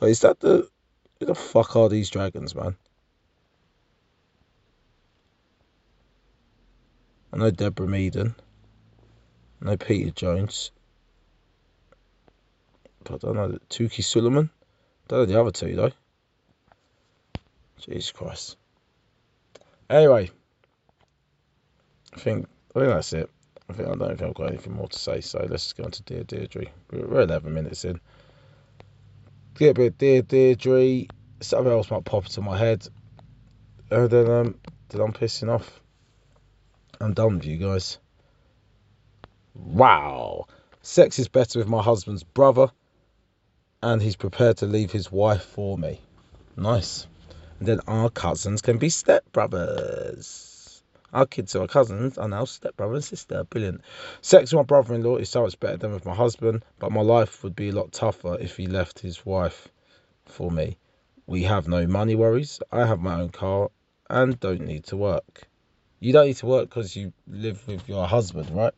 Wait, 0.00 0.10
is 0.10 0.20
that 0.20 0.40
the 0.40 0.68
who 1.18 1.26
the 1.26 1.34
fuck 1.34 1.76
are 1.76 1.88
these 1.88 2.10
dragons, 2.10 2.54
man? 2.54 2.76
I 7.32 7.36
know 7.36 7.50
Deborah 7.50 7.86
Meaden. 7.86 8.34
I 9.62 9.64
know 9.64 9.76
Peter 9.76 10.10
Jones. 10.10 10.72
But 13.04 13.14
I 13.14 13.18
don't 13.18 13.36
know 13.36 13.58
Touker 13.68 14.02
Suleyman. 14.02 14.50
Don't 15.08 15.20
know 15.20 15.24
the 15.26 15.40
other 15.40 15.50
two 15.50 15.74
though. 15.74 15.92
Jesus 17.78 18.12
Christ. 18.12 18.56
Anyway, 19.88 20.30
I 22.14 22.18
think 22.18 22.46
I 22.74 22.80
think 22.80 22.92
that's 22.92 23.12
it. 23.12 23.30
I 23.68 23.72
think 23.72 23.88
I 23.88 23.94
don't 23.94 24.08
think 24.08 24.22
I've 24.22 24.34
got 24.34 24.48
anything 24.48 24.74
more 24.74 24.88
to 24.88 24.98
say. 24.98 25.20
So 25.20 25.46
let's 25.48 25.64
just 25.64 25.76
go 25.76 25.84
on 25.84 25.90
to 25.92 26.02
Dear 26.02 26.24
Deirdre. 26.24 26.66
We're 26.90 27.22
11 27.22 27.52
minutes 27.54 27.84
in. 27.84 28.00
Get 29.54 29.70
a 29.70 29.74
bit 29.74 29.98
Dear 29.98 30.22
Deirdre. 30.22 31.06
Something 31.40 31.72
else 31.72 31.90
might 31.90 32.04
pop 32.04 32.26
into 32.26 32.42
my 32.42 32.58
head. 32.58 32.86
And 33.90 34.10
then 34.10 34.30
um, 34.30 34.54
then 34.88 35.00
I'm 35.00 35.12
pissing 35.12 35.52
off. 35.52 35.80
I'm 37.00 37.14
done 37.14 37.36
with 37.36 37.46
you 37.46 37.56
guys. 37.56 37.98
Wow. 39.54 40.46
Sex 40.82 41.18
is 41.18 41.28
better 41.28 41.58
with 41.58 41.68
my 41.68 41.82
husband's 41.82 42.24
brother 42.24 42.70
and 43.82 44.02
he's 44.02 44.16
prepared 44.16 44.58
to 44.58 44.66
leave 44.66 44.92
his 44.92 45.10
wife 45.10 45.42
for 45.42 45.78
me. 45.78 46.00
Nice. 46.56 47.06
And 47.58 47.66
then 47.66 47.80
our 47.86 48.10
cousins 48.10 48.60
can 48.60 48.76
be 48.76 48.88
stepbrothers. 48.88 50.82
Our 51.12 51.24
kids 51.24 51.54
who 51.54 51.62
are 51.62 51.66
cousins 51.66 52.18
are 52.18 52.28
now 52.28 52.44
stepbrother 52.44 52.94
and 52.94 53.04
sister. 53.04 53.44
Brilliant. 53.44 53.80
Sex 54.20 54.52
with 54.52 54.58
my 54.58 54.64
brother 54.64 54.94
in 54.94 55.02
law 55.02 55.16
is 55.16 55.30
so 55.30 55.42
much 55.42 55.58
better 55.58 55.78
than 55.78 55.92
with 55.92 56.04
my 56.04 56.14
husband, 56.14 56.64
but 56.78 56.92
my 56.92 57.00
life 57.00 57.42
would 57.42 57.56
be 57.56 57.70
a 57.70 57.72
lot 57.72 57.92
tougher 57.92 58.36
if 58.38 58.58
he 58.58 58.66
left 58.66 58.98
his 58.98 59.24
wife 59.24 59.68
for 60.26 60.50
me. 60.50 60.76
We 61.26 61.44
have 61.44 61.66
no 61.66 61.86
money 61.86 62.14
worries. 62.14 62.60
I 62.70 62.84
have 62.84 63.00
my 63.00 63.20
own 63.20 63.30
car 63.30 63.70
and 64.10 64.38
don't 64.38 64.62
need 64.62 64.84
to 64.84 64.96
work. 64.96 65.49
You 66.02 66.14
don't 66.14 66.26
need 66.26 66.36
to 66.38 66.46
work 66.46 66.70
because 66.70 66.96
you 66.96 67.12
live 67.28 67.68
with 67.68 67.86
your 67.86 68.06
husband, 68.06 68.48
right? 68.50 68.72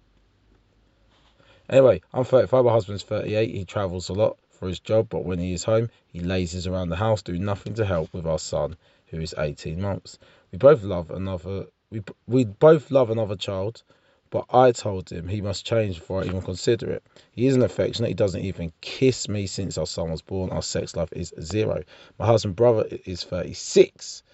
Anyway, 1.71 2.02
I'm 2.12 2.25
35, 2.25 2.64
my 2.64 2.73
husband's 2.73 3.05
38. 3.05 3.55
He 3.55 3.64
travels 3.64 4.09
a 4.09 4.12
lot 4.12 4.38
for 4.50 4.67
his 4.67 4.81
job, 4.81 5.09
but 5.09 5.25
when 5.25 5.38
he 5.38 5.52
is 5.52 5.62
home, 5.62 5.88
he 6.09 6.19
lazes 6.19 6.67
around 6.67 6.88
the 6.88 6.97
house 6.97 7.23
doing 7.23 7.45
nothing 7.45 7.75
to 7.75 7.85
help 7.85 8.12
with 8.12 8.26
our 8.26 8.41
son, 8.41 8.76
who 9.07 9.21
is 9.21 9.37
18 9.38 9.81
months. 9.81 10.19
We 10.50 10.59
both 10.59 10.83
love 10.83 11.12
another. 11.12 11.67
We 11.91 12.02
we 12.26 12.45
both 12.45 12.91
love 12.91 13.11
another 13.11 13.37
child, 13.37 13.85
but 14.31 14.47
I 14.52 14.73
told 14.73 15.11
him 15.11 15.29
he 15.29 15.41
must 15.41 15.64
change 15.64 16.00
before 16.00 16.23
I 16.23 16.26
even 16.26 16.43
consider 16.43 16.91
it. 16.91 17.05
He 17.31 17.47
isn't 17.47 17.62
affectionate. 17.62 18.09
He 18.09 18.14
doesn't 18.14 18.45
even 18.45 18.73
kiss 18.81 19.29
me 19.29 19.47
since 19.47 19.79
our 19.79 19.87
son 19.87 20.11
was 20.11 20.23
born. 20.23 20.50
Our 20.50 20.62
sex 20.62 20.97
life 20.97 21.12
is 21.12 21.33
zero. 21.41 21.85
My 22.19 22.26
husband 22.26 22.57
brother 22.57 22.87
is 23.07 23.23
36 23.23 24.25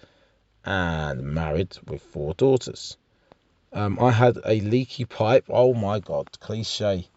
and 0.69 1.23
married 1.23 1.75
with 1.87 2.01
four 2.01 2.33
daughters. 2.35 2.97
Um, 3.73 3.99
I 3.99 4.11
had 4.11 4.37
a 4.45 4.59
leaky 4.61 5.05
pipe. 5.05 5.45
Oh 5.49 5.73
my 5.73 5.99
god, 5.99 6.39
cliche. 6.39 7.07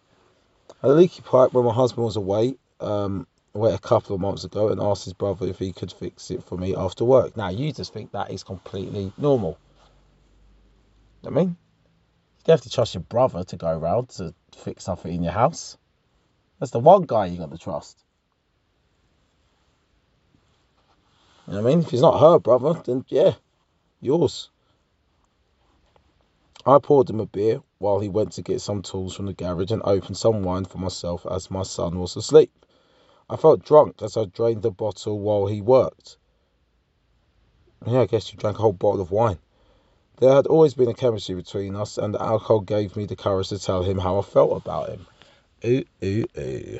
A 0.81 0.89
leaky 0.89 1.21
pipe 1.21 1.53
when 1.53 1.65
my 1.65 1.73
husband 1.73 2.05
was 2.05 2.15
away 2.15 2.55
um, 2.79 3.27
wait 3.53 3.73
a 3.73 3.79
couple 3.79 4.15
of 4.15 4.21
months 4.21 4.43
ago 4.43 4.69
and 4.69 4.81
asked 4.81 5.05
his 5.05 5.13
brother 5.13 5.47
if 5.47 5.59
he 5.59 5.71
could 5.71 5.91
fix 5.91 6.31
it 6.31 6.43
for 6.43 6.57
me 6.57 6.75
after 6.75 7.05
work. 7.05 7.37
Now, 7.37 7.49
you 7.49 7.71
just 7.71 7.93
think 7.93 8.11
that 8.11 8.31
is 8.31 8.43
completely 8.43 9.11
normal. 9.17 9.57
I 11.25 11.29
mean, 11.29 11.55
you 12.45 12.51
have 12.51 12.61
to 12.61 12.69
trust 12.69 12.95
your 12.95 13.03
brother 13.03 13.43
to 13.43 13.55
go 13.55 13.77
around 13.77 14.09
to 14.09 14.33
fix 14.57 14.83
something 14.83 15.13
in 15.13 15.23
your 15.23 15.31
house. 15.31 15.77
That's 16.59 16.71
the 16.71 16.79
one 16.79 17.03
guy 17.03 17.27
you 17.27 17.37
got 17.37 17.51
to 17.51 17.57
trust. 17.57 18.03
You 21.47 21.53
know 21.53 21.61
what 21.61 21.71
I 21.71 21.75
mean? 21.75 21.83
If 21.83 21.91
he's 21.91 22.01
not 22.01 22.19
her 22.19 22.39
brother, 22.39 22.81
then 22.85 23.05
yeah, 23.07 23.33
yours. 24.03 24.49
I 26.65 26.79
poured 26.79 27.09
him 27.09 27.19
a 27.19 27.25
beer 27.25 27.61
while 27.79 27.99
he 27.99 28.07
went 28.07 28.31
to 28.33 28.41
get 28.41 28.61
some 28.61 28.81
tools 28.81 29.13
from 29.15 29.25
the 29.25 29.33
garage 29.33 29.71
and 29.71 29.81
opened 29.83 30.17
some 30.17 30.43
wine 30.43 30.65
for 30.65 30.77
myself 30.77 31.25
as 31.29 31.51
my 31.51 31.63
son 31.63 31.99
was 31.99 32.15
asleep. 32.15 32.51
I 33.29 33.35
felt 33.35 33.63
drunk 33.65 34.01
as 34.01 34.15
I 34.15 34.25
drained 34.25 34.61
the 34.61 34.71
bottle 34.71 35.19
while 35.19 35.47
he 35.47 35.61
worked. 35.61 36.17
Yeah, 37.85 38.01
I 38.01 38.05
guess 38.05 38.31
you 38.31 38.37
drank 38.37 38.59
a 38.59 38.61
whole 38.61 38.73
bottle 38.73 39.01
of 39.01 39.11
wine. 39.11 39.39
There 40.17 40.33
had 40.33 40.47
always 40.47 40.73
been 40.73 40.89
a 40.89 40.93
chemistry 40.93 41.35
between 41.35 41.75
us, 41.75 41.97
and 41.97 42.13
the 42.13 42.21
alcohol 42.21 42.61
gave 42.61 42.95
me 42.95 43.05
the 43.05 43.15
courage 43.15 43.49
to 43.49 43.59
tell 43.59 43.83
him 43.83 43.97
how 43.97 44.19
I 44.19 44.21
felt 44.21 44.55
about 44.55 44.89
him. 44.89 45.07
Ooh, 45.65 45.83
ooh, 46.03 46.25
ooh. 46.37 46.79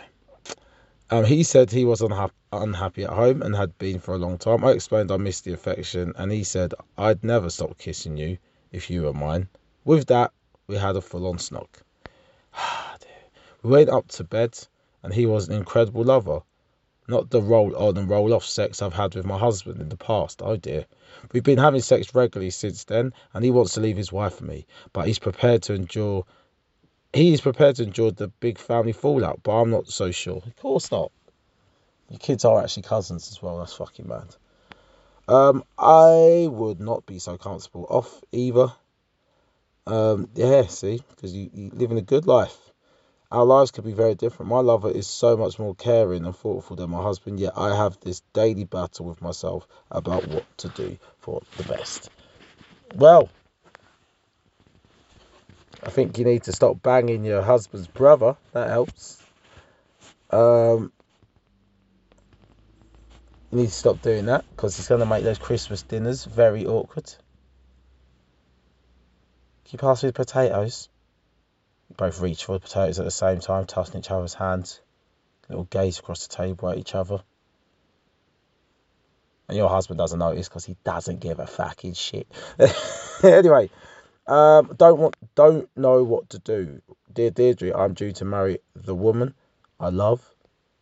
Um, 1.14 1.26
he 1.26 1.44
said 1.44 1.70
he 1.70 1.86
was 1.86 2.02
unha- 2.02 2.32
unhappy 2.52 3.04
at 3.04 3.12
home 3.12 3.44
and 3.44 3.56
had 3.56 3.78
been 3.78 4.00
for 4.00 4.16
a 4.16 4.18
long 4.18 4.40
time. 4.40 4.64
I 4.64 4.72
explained 4.72 5.12
I 5.12 5.18
missed 5.18 5.44
the 5.44 5.54
affection, 5.54 6.14
and 6.18 6.32
he 6.32 6.44
said 6.44 6.74
I'd 6.98 7.24
never 7.24 7.52
stop 7.52 7.78
kissing 7.78 8.18
you 8.18 8.40
if 8.72 8.90
you 8.90 9.04
were 9.04 9.14
mine. 9.14 9.48
With 9.86 10.08
that, 10.08 10.32
we 10.66 10.76
had 10.76 10.96
a 10.96 11.02
full 11.02 11.28
on 11.28 11.38
snog. 11.38 11.68
we 13.62 13.70
went 13.70 13.92
up 13.92 14.08
to 14.08 14.24
bed, 14.24 14.58
and 15.04 15.14
he 15.14 15.28
was 15.28 15.48
an 15.48 15.54
incredible 15.54 16.04
lover. 16.04 16.42
Not 17.08 17.30
the 17.30 17.44
roll 17.44 17.76
on 17.76 17.96
and 17.96 18.10
roll 18.10 18.34
off 18.34 18.44
sex 18.44 18.82
I've 18.82 18.96
had 18.96 19.14
with 19.14 19.28
my 19.28 19.38
husband 19.38 19.82
in 19.82 19.90
the 19.90 19.98
past. 19.98 20.42
Oh 20.44 20.56
dear. 20.56 20.88
We've 21.32 21.44
been 21.44 21.60
having 21.60 21.82
sex 21.82 22.16
regularly 22.16 22.50
since 22.50 22.86
then, 22.86 23.14
and 23.36 23.46
he 23.46 23.52
wants 23.52 23.76
to 23.76 23.82
leave 23.82 23.98
his 23.98 24.12
wife 24.12 24.38
for 24.38 24.46
me, 24.46 24.66
but 24.94 25.06
he's 25.06 25.20
prepared 25.20 25.62
to 25.64 25.76
endure. 25.76 26.26
He 27.14 27.34
is 27.34 27.42
prepared 27.42 27.76
to 27.76 27.84
endure 27.84 28.12
the 28.12 28.28
big 28.28 28.58
family 28.58 28.92
fallout, 28.92 29.42
but 29.44 29.52
I'm 29.52 29.70
not 29.70 29.88
so 29.88 30.12
sure. 30.12 30.42
Of 30.46 30.56
course 30.56 30.92
not. 30.92 31.12
Your 32.10 32.20
kids 32.20 32.44
are 32.44 32.62
actually 32.62 32.84
cousins 32.84 33.30
as 33.32 33.42
well. 33.42 33.60
That's 33.60 33.74
fucking 33.74 34.08
mad. 34.08 34.36
Um, 35.28 35.64
I 35.78 36.48
would 36.50 36.80
not 36.80 37.06
be 37.06 37.20
so 37.20 37.38
comfortable 37.38 37.86
off 37.90 38.22
either. 38.32 38.74
Um, 39.86 40.30
yeah, 40.36 40.64
see, 40.68 41.02
because 41.10 41.34
you, 41.34 41.50
you 41.54 41.72
living 41.74 41.98
a 41.98 42.02
good 42.02 42.26
life. 42.26 42.58
Our 43.32 43.46
lives 43.46 43.72
could 43.72 43.84
be 43.84 43.94
very 43.94 44.16
different. 44.16 44.52
My 44.52 44.60
lover 44.60 44.92
is 44.92 45.08
so 45.08 45.36
much 45.36 45.58
more 45.58 45.74
caring 45.76 46.26
and 46.26 46.36
thoughtful 46.36 46.76
than 46.76 46.92
my 46.92 47.02
husband, 47.02 47.40
yet 47.40 47.54
I 47.56 47.76
have 47.76 48.00
this 48.00 48.22
daily 48.34 48.64
battle 48.64 49.06
with 49.08 49.22
myself 49.22 49.68
about 49.90 50.28
what 50.28 50.46
to 50.60 50.70
do 50.70 50.98
for 51.20 51.42
the 51.58 51.64
best. 51.64 52.10
Well, 52.96 53.30
I 55.82 55.90
think 55.90 56.18
you 56.18 56.26
need 56.26 56.44
to 56.44 56.54
stop 56.54 56.82
banging 56.82 57.26
your 57.26 57.42
husband's 57.42 57.88
brother. 57.88 58.36
That 58.52 58.70
helps. 58.70 59.22
Um, 60.30 60.92
you 63.52 63.60
need 63.60 63.68
to 63.68 63.74
stop 63.74 64.02
doing 64.02 64.26
that 64.26 64.46
because 64.52 64.78
it's 64.78 64.88
going 64.88 65.00
to 65.00 65.06
make 65.06 65.24
those 65.24 65.40
Christmas 65.40 65.82
dinners 65.84 66.26
very 66.26 66.66
awkward. 66.66 67.06
Can 69.66 69.72
you 69.72 69.80
pass 69.80 70.04
me 70.04 70.10
the 70.10 70.14
potatoes? 70.14 70.90
both 71.98 72.20
reach 72.22 72.46
for 72.46 72.54
the 72.54 72.60
potatoes 72.60 73.00
at 73.00 73.06
the 73.06 73.12
same 73.12 73.40
time, 73.40 73.66
tossing 73.66 74.00
each 74.00 74.12
other's 74.12 74.34
hands. 74.34 74.82
Little 75.50 75.66
gaze 75.66 76.00
across 76.00 76.28
the 76.28 76.36
table 76.36 76.70
at 76.70 76.78
each 76.78 76.96
other. 76.96 77.20
And 79.48 79.58
your 79.58 79.70
husband 79.70 79.98
doesn't 79.98 80.20
notice 80.20 80.48
because 80.48 80.66
he 80.66 80.78
doesn't 80.84 81.20
give 81.20 81.40
a 81.40 81.48
fucking 81.48 81.94
shit. 81.94 82.28
anyway, 83.24 83.70
um, 84.28 84.74
don't 84.78 85.00
want, 85.00 85.16
don't 85.36 85.70
know 85.76 86.04
what 86.04 86.30
to 86.30 86.40
do. 86.40 86.82
Dear 87.14 87.32
Deirdre, 87.32 87.78
I'm 87.78 87.94
due 87.94 88.12
to 88.14 88.26
marry 88.26 88.60
the 88.76 88.96
woman 88.96 89.34
I 89.80 89.90
love, 89.90 90.24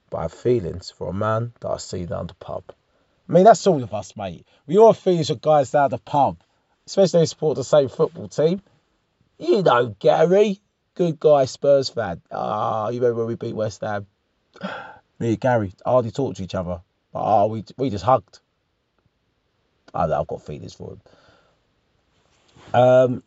but 0.09 0.17
I 0.17 0.21
have 0.23 0.33
feelings 0.33 0.91
for 0.91 1.09
a 1.09 1.13
man 1.13 1.53
that 1.59 1.69
I 1.69 1.77
see 1.77 2.05
down 2.05 2.27
the 2.27 2.33
pub. 2.35 2.63
I 3.27 3.33
mean, 3.33 3.43
that's 3.43 3.65
all 3.65 3.81
of 3.81 3.93
us, 3.93 4.15
mate. 4.15 4.45
We 4.67 4.77
all 4.77 4.93
have 4.93 5.01
feelings 5.01 5.27
for 5.27 5.35
guys 5.35 5.71
down 5.71 5.89
the 5.89 5.97
pub, 5.97 6.37
especially 6.85 7.19
if 7.19 7.21
they 7.21 7.25
support 7.27 7.55
the 7.55 7.63
same 7.63 7.89
football 7.89 8.27
team. 8.27 8.61
You 9.39 9.63
know, 9.63 9.95
Gary, 9.99 10.59
good 10.95 11.19
guy, 11.19 11.45
Spurs 11.45 11.89
fan. 11.89 12.21
Ah, 12.31 12.89
you 12.89 12.99
remember 12.99 13.19
when 13.19 13.27
we 13.27 13.35
beat 13.35 13.55
West 13.55 13.81
Ham? 13.81 14.05
Me 15.19 15.29
and 15.29 15.39
Gary 15.39 15.71
hardly 15.85 16.11
talked 16.11 16.37
to 16.37 16.43
each 16.43 16.55
other. 16.55 16.81
But 17.13 17.19
ah, 17.19 17.45
we 17.45 17.63
we 17.77 17.89
just 17.89 18.03
hugged. 18.03 18.39
I 19.93 20.03
I've 20.03 20.27
got 20.27 20.43
feelings 20.43 20.73
for 20.73 20.93
him. 20.93 21.01
Um, 22.73 23.23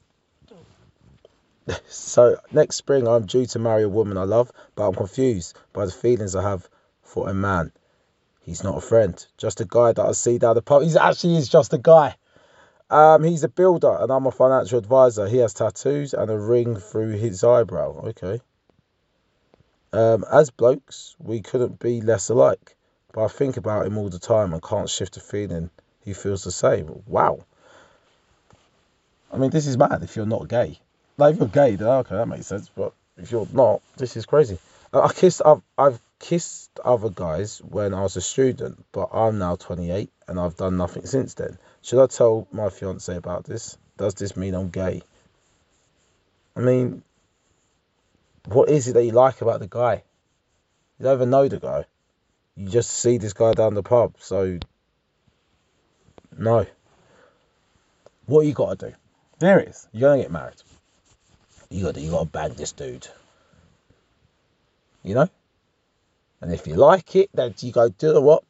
so 1.88 2.37
next 2.52 2.76
spring 2.76 3.06
I'm 3.06 3.26
due 3.26 3.47
to 3.47 3.59
marry 3.59 3.85
a 3.85 3.88
woman 3.88 4.16
I 4.16 4.25
love, 4.25 4.50
but 4.75 4.88
I'm 4.88 4.94
confused 4.94 5.56
by 5.73 5.87
the 5.87 5.92
feelings 5.92 6.37
I 6.37 6.42
have 6.42 6.68
for 7.02 7.28
a 7.28 7.35
man. 7.35 7.73
He's 8.40 8.62
not 8.62 8.76
a 8.76 8.80
friend, 8.80 9.25
just 9.38 9.61
a 9.61 9.64
guy 9.64 9.92
that 9.92 10.04
I 10.04 10.12
see 10.12 10.38
down 10.38 10.54
the 10.54 10.62
pub. 10.62 10.83
He's 10.83 10.97
actually 10.97 11.37
is 11.37 11.49
just 11.49 11.73
a 11.73 11.78
guy. 11.78 12.16
Um, 12.90 13.25
he's 13.25 13.44
a 13.44 13.49
builder 13.49 13.97
and 13.99 14.12
I'm 14.12 14.26
a 14.26 14.30
financial 14.30 14.78
advisor. 14.78 15.26
He 15.26 15.38
has 15.38 15.54
tattoos 15.54 16.12
and 16.12 16.30
a 16.30 16.38
ring 16.38 16.76
through 16.76 17.12
his 17.12 17.42
eyebrow. 17.42 18.09
Okay. 18.09 18.40
Um, 19.92 20.25
as 20.30 20.50
blokes, 20.50 21.16
we 21.18 21.40
couldn't 21.40 21.78
be 21.78 22.00
less 22.00 22.28
alike, 22.28 22.76
but 23.12 23.25
I 23.25 23.28
think 23.28 23.56
about 23.56 23.87
him 23.87 23.97
all 23.97 24.11
the 24.11 24.18
time 24.18 24.52
and 24.52 24.62
can't 24.62 24.90
shift 24.90 25.14
the 25.14 25.21
feeling 25.21 25.71
he 26.04 26.12
feels 26.12 26.44
the 26.44 26.52
same. 26.52 27.02
Wow. 27.06 27.47
I 29.33 29.38
mean, 29.38 29.50
this 29.50 29.66
is 29.66 29.78
mad 29.78 30.02
if 30.02 30.16
you're 30.16 30.26
not 30.26 30.49
gay. 30.49 30.80
Like, 31.16 31.35
if 31.35 31.40
you're 31.40 31.49
gay, 31.49 31.76
then 31.76 31.88
okay, 31.88 32.16
that 32.16 32.26
makes 32.26 32.47
sense. 32.47 32.71
But 32.75 32.92
if 33.16 33.30
you're 33.30 33.47
not, 33.52 33.83
this 33.97 34.16
is 34.16 34.26
crazy. 34.26 34.59
I 34.92 35.12
kissed, 35.12 35.42
I've, 35.44 35.62
I've 35.76 36.00
kissed 36.18 36.71
other 36.85 37.11
guys 37.11 37.59
when 37.59 37.94
I 37.94 38.02
was 38.02 38.16
a 38.16 38.21
student, 38.21 38.85
but 38.92 39.11
I'm 39.12 39.38
now 39.38 39.56
28 39.56 40.11
and 40.28 40.40
I've 40.40 40.56
done 40.56 40.76
nothing 40.76 41.06
since 41.06 41.35
then. 41.35 41.59
Should 41.83 42.02
I 42.02 42.06
tell 42.06 42.47
my 42.52 42.71
fiance 42.71 43.14
about 43.14 43.44
this? 43.44 43.76
Does 43.97 44.14
this 44.14 44.37
mean 44.37 44.54
I'm 44.54 44.71
gay? 44.71 45.02
I 46.56 46.61
mean, 46.61 47.02
what 48.47 48.68
is 48.68 48.88
it 48.88 48.94
that 48.94 49.04
you 49.04 49.12
like 49.12 49.40
about 49.40 49.61
the 49.61 49.68
guy? 49.68 50.02
You 50.99 51.04
don't 51.04 51.16
even 51.16 51.30
know 51.30 51.49
the 51.49 51.59
guy. 51.59 51.85
You 52.56 52.68
just 52.68 52.90
see 52.90 53.18
this 53.18 53.33
guy 53.33 53.52
down 53.52 53.75
the 53.75 53.83
pub, 53.83 54.14
so 54.18 54.59
no. 56.38 56.66
What 58.26 58.47
you 58.47 58.52
gotta 58.52 58.90
do? 58.90 58.94
There 59.40 59.59
it 59.59 59.68
is. 59.68 59.88
You're 59.92 60.11
gonna 60.11 60.23
get 60.23 60.30
married. 60.30 60.62
You 61.71 61.85
got 61.85 61.97
you 61.97 62.11
gotta 62.11 62.26
bang 62.26 62.54
this 62.54 62.73
dude. 62.73 63.09
You 65.02 65.14
know? 65.14 65.28
And 66.40 66.52
if 66.52 66.66
you 66.66 66.75
like 66.75 67.16
it, 67.16 67.30
then 67.33 67.54
you 67.59 67.73
go, 67.73 67.88
do 67.88 68.06
you 68.06 68.12
know 68.14 68.21
what? 68.21 68.44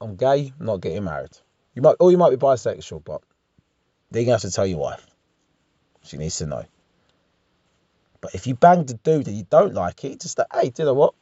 I'm 0.00 0.16
gay, 0.16 0.52
I'm 0.58 0.66
not 0.66 0.80
getting 0.80 1.04
married. 1.04 1.36
You 1.74 1.82
might 1.82 1.96
or 1.98 2.10
you 2.10 2.18
might 2.18 2.30
be 2.30 2.36
bisexual, 2.36 3.04
but 3.04 3.22
then 4.10 4.24
you 4.24 4.32
have 4.32 4.40
to 4.42 4.50
tell 4.50 4.66
your 4.66 4.78
wife. 4.78 5.06
She 6.04 6.16
needs 6.16 6.36
to 6.38 6.46
know. 6.46 6.64
But 8.20 8.34
if 8.34 8.46
you 8.46 8.54
bang 8.54 8.84
the 8.84 8.94
dude 8.94 9.28
and 9.28 9.36
you 9.36 9.46
don't 9.48 9.74
like 9.74 10.04
it, 10.04 10.20
just 10.20 10.36
say, 10.36 10.44
hey, 10.52 10.70
do 10.70 10.82
you 10.82 10.86
know 10.86 10.94
what? 10.94 11.14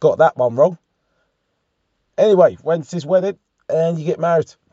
Got 0.00 0.18
that 0.18 0.36
one 0.36 0.54
wrong. 0.54 0.78
Anyway, 2.16 2.56
when's 2.62 2.90
this 2.90 3.04
wedding? 3.04 3.38
And 3.68 3.98
you 3.98 4.04
get 4.04 4.20
married. 4.20 4.52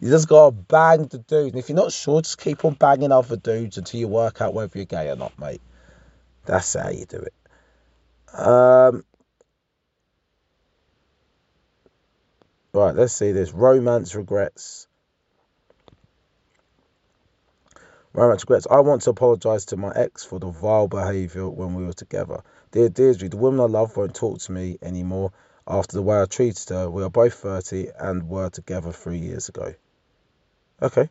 you 0.00 0.10
just 0.10 0.28
gotta 0.28 0.52
bang 0.52 1.06
the 1.06 1.18
dude. 1.18 1.52
And 1.52 1.56
if 1.56 1.68
you're 1.68 1.76
not 1.76 1.92
sure, 1.92 2.20
just 2.20 2.38
keep 2.38 2.64
on 2.64 2.74
banging 2.74 3.12
other 3.12 3.36
dudes 3.36 3.78
until 3.78 4.00
you 4.00 4.08
work 4.08 4.40
out 4.40 4.54
whether 4.54 4.78
you're 4.78 4.84
gay 4.84 5.08
or 5.08 5.16
not, 5.16 5.38
mate. 5.38 5.60
That's 6.44 6.74
how 6.74 6.90
you 6.90 7.06
do 7.06 7.18
it. 7.18 8.38
Um, 8.38 9.04
right, 12.72 12.94
let's 12.94 13.14
see 13.14 13.32
this. 13.32 13.52
Romance 13.52 14.14
regrets. 14.14 14.86
Romance 18.12 18.42
regrets. 18.42 18.66
I 18.70 18.80
want 18.80 19.02
to 19.02 19.10
apologise 19.10 19.66
to 19.66 19.76
my 19.76 19.92
ex 19.94 20.24
for 20.24 20.38
the 20.38 20.50
vile 20.50 20.88
behaviour 20.88 21.48
when 21.48 21.74
we 21.74 21.84
were 21.84 21.92
together. 21.92 22.42
Dear 22.70 22.88
Deirdre, 22.88 23.28
the 23.28 23.36
woman 23.36 23.60
I 23.60 23.64
love 23.64 23.96
won't 23.96 24.14
talk 24.14 24.40
to 24.40 24.52
me 24.52 24.78
anymore 24.82 25.32
after 25.66 25.96
the 25.96 26.02
way 26.02 26.20
I 26.20 26.26
treated 26.26 26.68
her. 26.68 26.90
We 26.90 27.02
are 27.02 27.10
both 27.10 27.34
30 27.34 27.88
and 27.98 28.28
were 28.28 28.50
together 28.50 28.92
three 28.92 29.18
years 29.18 29.48
ago. 29.48 29.74
Okay. 30.82 31.08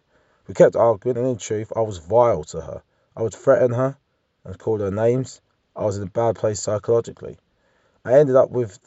We 0.47 0.53
kept 0.53 0.75
arguing, 0.75 1.17
and 1.17 1.27
in 1.27 1.37
truth, 1.37 1.73
I 1.75 1.81
was 1.81 1.97
vile 1.97 2.43
to 2.45 2.61
her. 2.61 2.83
I 3.17 3.23
would 3.23 3.33
threaten 3.33 3.71
her 3.73 3.97
and 4.43 4.59
call 4.59 4.79
her 4.79 4.91
names. 4.91 5.41
I 5.75 5.85
was 5.85 5.97
in 5.97 6.03
a 6.03 6.07
bad 6.07 6.35
place 6.35 6.59
psychologically. 6.59 7.37
I 8.03 8.19
ended 8.19 8.35
up 8.35 8.51
with 8.51 8.77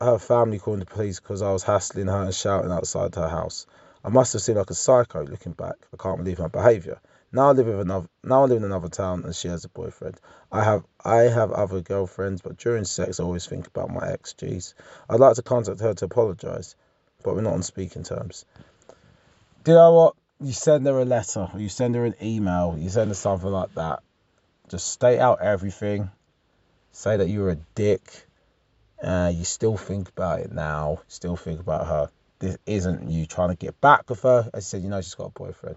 her 0.00 0.18
family 0.18 0.58
calling 0.58 0.80
the 0.80 0.86
police 0.86 1.20
because 1.20 1.42
I 1.42 1.52
was 1.52 1.62
hassling 1.62 2.06
her 2.06 2.22
and 2.22 2.34
shouting 2.34 2.72
outside 2.72 3.14
her 3.14 3.28
house. 3.28 3.66
I 4.04 4.08
must 4.08 4.32
have 4.32 4.42
seemed 4.42 4.58
like 4.58 4.70
a 4.70 4.74
psycho 4.74 5.24
looking 5.24 5.52
back. 5.52 5.76
I 5.92 6.02
can't 6.02 6.18
believe 6.18 6.38
my 6.38 6.48
behaviour. 6.48 6.98
Now 7.30 7.48
I 7.48 7.52
live 7.52 7.66
with 7.66 7.80
another. 7.80 8.08
Now 8.24 8.42
I 8.42 8.46
live 8.46 8.58
in 8.58 8.64
another 8.64 8.88
town, 8.88 9.24
and 9.24 9.34
she 9.34 9.48
has 9.48 9.64
a 9.64 9.68
boyfriend. 9.68 10.18
I 10.50 10.64
have. 10.64 10.84
I 11.04 11.22
have 11.22 11.52
other 11.52 11.80
girlfriends, 11.80 12.42
but 12.42 12.56
during 12.56 12.84
sex, 12.84 13.20
I 13.20 13.24
always 13.24 13.46
think 13.46 13.66
about 13.66 13.90
my 13.90 14.12
ex. 14.12 14.34
Jeez, 14.34 14.74
I'd 15.08 15.20
like 15.20 15.36
to 15.36 15.42
contact 15.42 15.80
her 15.80 15.94
to 15.94 16.04
apologise, 16.06 16.74
but 17.22 17.34
we're 17.34 17.42
not 17.42 17.54
on 17.54 17.62
speaking 17.62 18.02
terms. 18.02 18.44
Do 19.64 19.70
you 19.70 19.76
know 19.76 19.92
what? 19.92 20.14
You 20.42 20.52
send 20.52 20.86
her 20.86 20.98
a 20.98 21.04
letter, 21.04 21.48
you 21.56 21.68
send 21.68 21.94
her 21.94 22.04
an 22.04 22.16
email, 22.20 22.76
you 22.78 22.88
send 22.88 23.08
her 23.08 23.14
something 23.14 23.50
like 23.50 23.74
that. 23.74 24.00
Just 24.68 24.88
state 24.88 25.20
out 25.20 25.40
everything. 25.40 26.10
Say 26.90 27.16
that 27.16 27.28
you 27.28 27.40
were 27.40 27.50
a 27.50 27.58
dick. 27.74 28.26
Uh, 29.02 29.32
you 29.34 29.44
still 29.44 29.76
think 29.76 30.08
about 30.08 30.40
it 30.40 30.52
now. 30.52 31.00
Still 31.08 31.36
think 31.36 31.60
about 31.60 31.86
her. 31.86 32.10
This 32.40 32.58
isn't 32.66 33.08
you 33.08 33.26
trying 33.26 33.50
to 33.50 33.56
get 33.56 33.80
back 33.80 34.10
with 34.10 34.22
her. 34.22 34.50
As 34.52 34.54
I 34.54 34.60
said, 34.60 34.82
you 34.82 34.88
know 34.88 35.00
she's 35.00 35.14
got 35.14 35.26
a 35.26 35.30
boyfriend. 35.30 35.76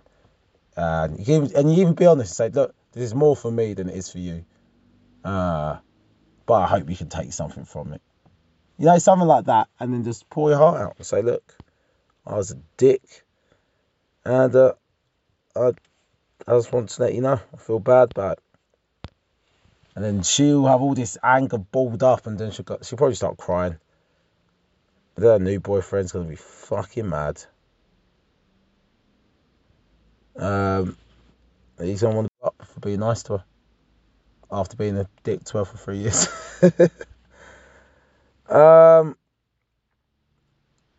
And 0.76 1.20
you 1.20 1.26
can, 1.26 1.56
and 1.56 1.74
you 1.74 1.82
even 1.82 1.94
be 1.94 2.06
honest 2.06 2.40
and 2.40 2.54
say, 2.54 2.60
look, 2.60 2.74
this 2.92 3.04
is 3.04 3.14
more 3.14 3.36
for 3.36 3.52
me 3.52 3.74
than 3.74 3.90
it 3.90 3.96
is 3.96 4.12
for 4.12 4.20
you. 4.20 4.46
Uh, 5.24 5.78
but 6.46 6.54
I 6.54 6.68
hope 6.68 6.90
you 6.90 6.98
can 6.98 7.10
take 7.10 7.34
something 7.34 7.66
from 7.66 7.94
it. 7.94 8.02
You 8.78 8.86
know, 8.86 8.98
something 8.98 9.28
like 9.28 9.46
that, 9.46 9.70
and 9.80 9.94
then 9.94 10.04
just 10.04 10.30
pour 10.30 10.50
your 10.50 10.58
heart 10.58 10.82
out 10.82 10.96
and 10.98 11.06
say, 11.06 11.22
look, 11.22 11.56
I 12.26 12.36
was 12.36 12.52
a 12.52 12.58
dick, 12.78 13.25
and 14.26 14.56
uh, 14.56 14.74
I, 15.56 15.68
I 16.48 16.52
just 16.58 16.74
want 16.74 16.90
to 16.90 17.02
let 17.02 17.14
you 17.14 17.22
know 17.22 17.40
I 17.54 17.58
feel 17.58 17.80
bad 17.80 18.12
about 18.12 18.40
it. 18.40 19.12
And 19.96 20.04
then 20.04 20.24
she'll 20.24 20.66
have 20.68 20.82
all 20.82 20.94
this 20.94 21.18
anger 21.24 21.58
balled 21.58 22.04
up, 22.04 22.28
and 22.28 22.38
then 22.38 22.52
she'll 22.52 22.66
go, 22.66 22.80
she'll 22.82 22.98
probably 22.98 23.16
start 23.16 23.38
crying. 23.38 23.78
But 25.14 25.22
then 25.22 25.32
her 25.32 25.46
new 25.46 25.60
boyfriend's 25.62 26.12
gonna 26.12 26.26
be 26.26 26.36
fucking 26.36 27.08
mad. 27.08 27.42
Um, 30.36 30.98
he's 31.80 32.04
on 32.04 32.16
one 32.16 32.28
for 32.42 32.80
being 32.82 33.00
nice 33.00 33.24
to 33.24 33.38
her 33.38 33.44
after 34.52 34.76
being 34.76 34.98
a 34.98 35.08
dick 35.24 35.44
to 35.46 35.60
her 35.60 35.66
for 35.66 35.78
three 35.78 36.00
years. 36.00 36.28
um, 38.50 39.16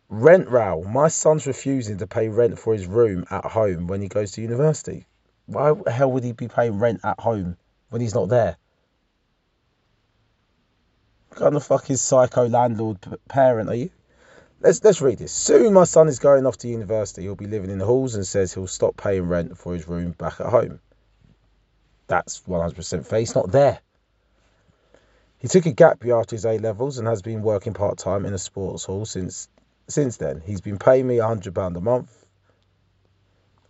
rent 0.09 0.49
row. 0.49 0.83
My 0.83 1.07
son's 1.07 1.47
refusing 1.47 1.97
to 1.97 2.07
pay 2.07 2.29
rent 2.29 2.59
for 2.59 2.73
his 2.73 2.87
room 2.87 3.25
at 3.29 3.45
home 3.45 3.87
when 3.87 4.01
he 4.01 4.07
goes 4.07 4.31
to 4.33 4.41
university. 4.41 5.05
Why 5.45 5.73
the 5.73 5.91
hell 5.91 6.11
would 6.11 6.23
he 6.23 6.31
be 6.31 6.47
paying 6.47 6.79
rent 6.79 7.01
at 7.03 7.19
home 7.19 7.57
when 7.89 8.01
he's 8.01 8.15
not 8.15 8.29
there? 8.29 8.57
What 11.29 11.39
kind 11.39 11.55
of 11.55 11.63
fucking 11.63 11.97
psycho 11.97 12.47
landlord 12.47 12.97
parent 13.27 13.69
are 13.69 13.75
you? 13.75 13.89
Let's 14.59 14.83
let's 14.83 15.01
read 15.01 15.19
this. 15.19 15.31
Soon 15.31 15.73
my 15.73 15.83
son 15.83 16.07
is 16.07 16.19
going 16.19 16.45
off 16.45 16.57
to 16.59 16.67
university. 16.67 17.21
He'll 17.21 17.35
be 17.35 17.45
living 17.45 17.69
in 17.69 17.77
the 17.77 17.85
halls 17.85 18.15
and 18.15 18.25
says 18.25 18.53
he'll 18.53 18.67
stop 18.67 18.97
paying 18.97 19.27
rent 19.27 19.57
for 19.57 19.73
his 19.73 19.87
room 19.87 20.11
back 20.11 20.39
at 20.39 20.47
home. 20.47 20.79
That's 22.07 22.41
100% 22.41 23.05
fair. 23.05 23.19
He's 23.19 23.35
not 23.35 23.51
there. 23.51 23.79
He 25.39 25.47
took 25.47 25.65
a 25.67 25.71
gap 25.71 26.03
year 26.03 26.19
after 26.19 26.35
his 26.35 26.45
A 26.45 26.57
levels 26.57 26.97
and 26.97 27.07
has 27.07 27.21
been 27.21 27.43
working 27.43 27.73
part 27.73 27.99
time 27.99 28.25
in 28.25 28.33
a 28.33 28.39
sports 28.39 28.85
hall 28.85 29.05
since 29.05 29.47
since 29.87 30.17
then. 30.17 30.41
He's 30.45 30.61
been 30.61 30.77
paying 30.77 31.07
me 31.07 31.17
£100 31.17 31.75
a 31.75 31.81
month. 31.81 32.25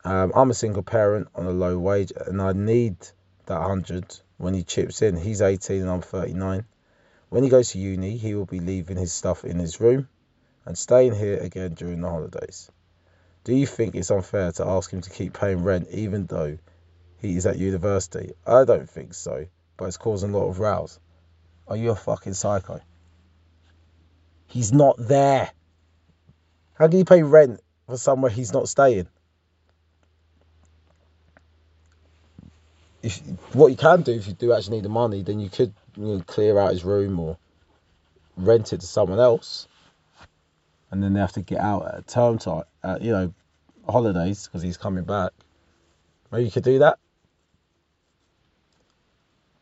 Um, 0.04 0.32
I'm 0.36 0.50
a 0.50 0.54
single 0.54 0.84
parent 0.84 1.28
on 1.36 1.46
a 1.46 1.52
low 1.52 1.78
wage 1.78 2.14
and 2.16 2.42
I 2.42 2.54
need 2.54 2.98
that 3.46 3.60
100 3.60 4.20
when 4.38 4.54
he 4.54 4.64
chips 4.64 5.02
in. 5.02 5.18
He's 5.18 5.42
18 5.42 5.82
and 5.82 5.90
I'm 5.90 6.02
39. 6.02 6.66
When 7.30 7.44
he 7.44 7.50
goes 7.50 7.72
to 7.72 7.80
uni, 7.80 8.16
he 8.16 8.36
will 8.36 8.46
be 8.46 8.60
leaving 8.60 8.98
his 8.98 9.12
stuff 9.12 9.44
in 9.44 9.60
his 9.60 9.82
room 9.82 10.08
and 10.66 10.78
staying 10.78 11.16
here 11.16 11.38
again 11.38 11.74
during 11.74 12.02
the 12.02 12.10
holidays. 12.10 12.72
Do 13.44 13.56
you 13.56 13.66
think 13.66 13.96
it's 13.96 14.12
unfair 14.12 14.52
to 14.54 14.66
ask 14.66 14.92
him 14.92 15.02
to 15.02 15.10
keep 15.10 15.34
paying 15.34 15.64
rent 15.64 15.88
even 15.92 16.26
though 16.26 16.58
he 17.20 17.36
is 17.36 17.46
at 17.46 17.58
university? 17.58 18.34
I 18.46 18.66
don't 18.66 18.90
think 18.90 19.14
so, 19.14 19.48
but 19.78 19.86
it's 19.86 19.98
causing 19.98 20.34
a 20.34 20.38
lot 20.38 20.50
of 20.50 20.60
rows. 20.60 21.00
Are 21.68 21.78
you 21.78 21.92
a 21.92 21.96
fucking 21.96 22.34
psycho? 22.34 22.80
He's 24.48 24.72
not 24.72 24.96
there. 24.98 25.52
How 26.78 26.88
can 26.88 27.00
you 27.00 27.06
pay 27.06 27.24
rent 27.24 27.60
for 27.88 27.98
somewhere 27.98 28.32
he's 28.32 28.54
not 28.54 28.70
staying? 28.70 29.08
If 33.02 33.20
what 33.54 33.68
you 33.68 33.78
can 33.78 34.02
do 34.02 34.12
if 34.12 34.28
you 34.28 34.34
do 34.34 34.54
actually 34.54 34.78
need 34.78 34.86
the 34.86 34.90
money, 34.90 35.24
then 35.24 35.40
you 35.40 35.50
could 35.50 35.74
you 35.96 36.06
know, 36.06 36.24
clear 36.26 36.60
out 36.60 36.72
his 36.72 36.84
room 36.84 37.20
or 37.20 37.38
rent 38.36 38.74
it 38.74 38.82
to 38.82 38.88
someone 38.88 39.20
else, 39.20 39.68
and 40.92 41.02
then 41.02 41.14
they 41.14 41.20
have 41.20 41.34
to 41.34 41.42
get 41.42 41.60
out 41.60 41.94
at 41.94 42.08
term 42.08 42.38
time, 42.38 42.64
uh, 42.84 42.98
you 43.02 43.12
know, 43.12 43.34
holidays 43.88 44.48
because 44.48 44.62
he's 44.62 44.78
coming 44.78 45.04
back. 45.04 45.32
Maybe 46.32 46.46
you 46.46 46.52
could 46.52 46.64
do 46.64 46.80
that. 46.80 47.00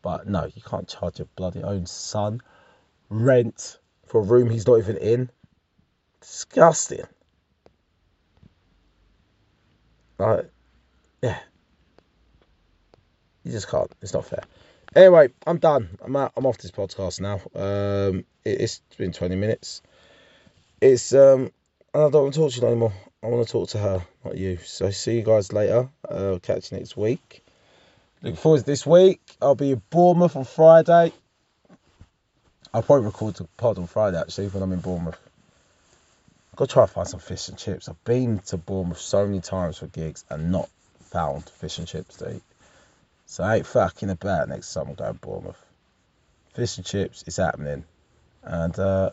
But 0.02 0.28
no, 0.28 0.44
you 0.54 0.62
can't 0.62 0.88
charge 0.88 1.18
your 1.18 1.28
bloody 1.36 1.62
own 1.62 1.86
son 1.86 2.40
rent 3.08 3.78
for 4.06 4.20
a 4.20 4.24
room 4.24 4.50
he's 4.50 4.66
not 4.66 4.78
even 4.78 4.96
in. 4.96 5.30
Disgusting. 6.20 7.04
Like, 10.18 10.50
yeah. 11.22 11.38
You 13.44 13.52
just 13.52 13.68
can't. 13.68 13.90
It's 14.02 14.14
not 14.14 14.26
fair. 14.26 14.42
Anyway, 14.94 15.28
I'm 15.46 15.58
done. 15.58 15.98
I'm 16.02 16.16
out. 16.16 16.32
I'm 16.36 16.46
off 16.46 16.58
this 16.58 16.70
podcast 16.70 17.20
now. 17.20 17.40
Um, 17.54 18.24
it, 18.44 18.60
has 18.60 18.80
been 18.96 19.12
20 19.12 19.36
minutes. 19.36 19.82
It's 20.80 21.12
um, 21.12 21.50
I 21.94 21.98
don't 21.98 22.14
want 22.14 22.34
to 22.34 22.40
talk 22.40 22.52
to 22.52 22.60
you 22.60 22.66
anymore. 22.66 22.92
I 23.22 23.26
want 23.28 23.46
to 23.46 23.52
talk 23.52 23.68
to 23.70 23.78
her, 23.78 24.06
not 24.24 24.36
you. 24.36 24.58
So 24.64 24.90
see 24.90 25.16
you 25.16 25.22
guys 25.22 25.52
later. 25.52 25.88
Uh, 26.08 26.38
catch 26.42 26.72
you 26.72 26.78
next 26.78 26.96
week. 26.96 27.44
Looking 28.22 28.36
forward 28.36 28.60
to 28.60 28.66
this 28.66 28.86
week. 28.86 29.20
I'll 29.40 29.54
be 29.54 29.72
in 29.72 29.82
Bournemouth 29.90 30.36
on 30.36 30.44
Friday. 30.44 31.12
I'll 32.72 32.82
probably 32.82 33.06
record 33.06 33.34
the 33.36 33.44
pod 33.56 33.78
on 33.78 33.86
Friday 33.86 34.18
actually 34.18 34.48
when 34.48 34.62
I'm 34.62 34.72
in 34.72 34.80
Bournemouth. 34.80 35.18
To 36.58 36.66
try 36.66 36.84
to 36.84 36.92
find 36.92 37.06
some 37.06 37.20
fish 37.20 37.48
and 37.48 37.58
chips. 37.58 37.88
I've 37.88 38.02
been 38.04 38.38
to 38.46 38.56
Bournemouth 38.56 38.98
so 38.98 39.26
many 39.26 39.40
times 39.40 39.76
for 39.76 39.88
gigs 39.88 40.24
and 40.30 40.50
not 40.50 40.70
found 41.00 41.44
fish 41.48 41.78
and 41.78 41.86
chips 41.86 42.16
to 42.16 42.36
eat. 42.36 42.42
So 43.26 43.44
I 43.44 43.56
ain't 43.56 43.66
fucking 43.66 44.08
about 44.08 44.48
next 44.48 44.72
time 44.72 44.88
I'm 44.88 44.94
going 44.94 45.12
to 45.12 45.20
Bournemouth. 45.20 45.62
Fish 46.54 46.78
and 46.78 46.86
chips 46.86 47.24
is 47.26 47.36
happening. 47.36 47.84
And 48.42 48.78
uh, 48.78 49.10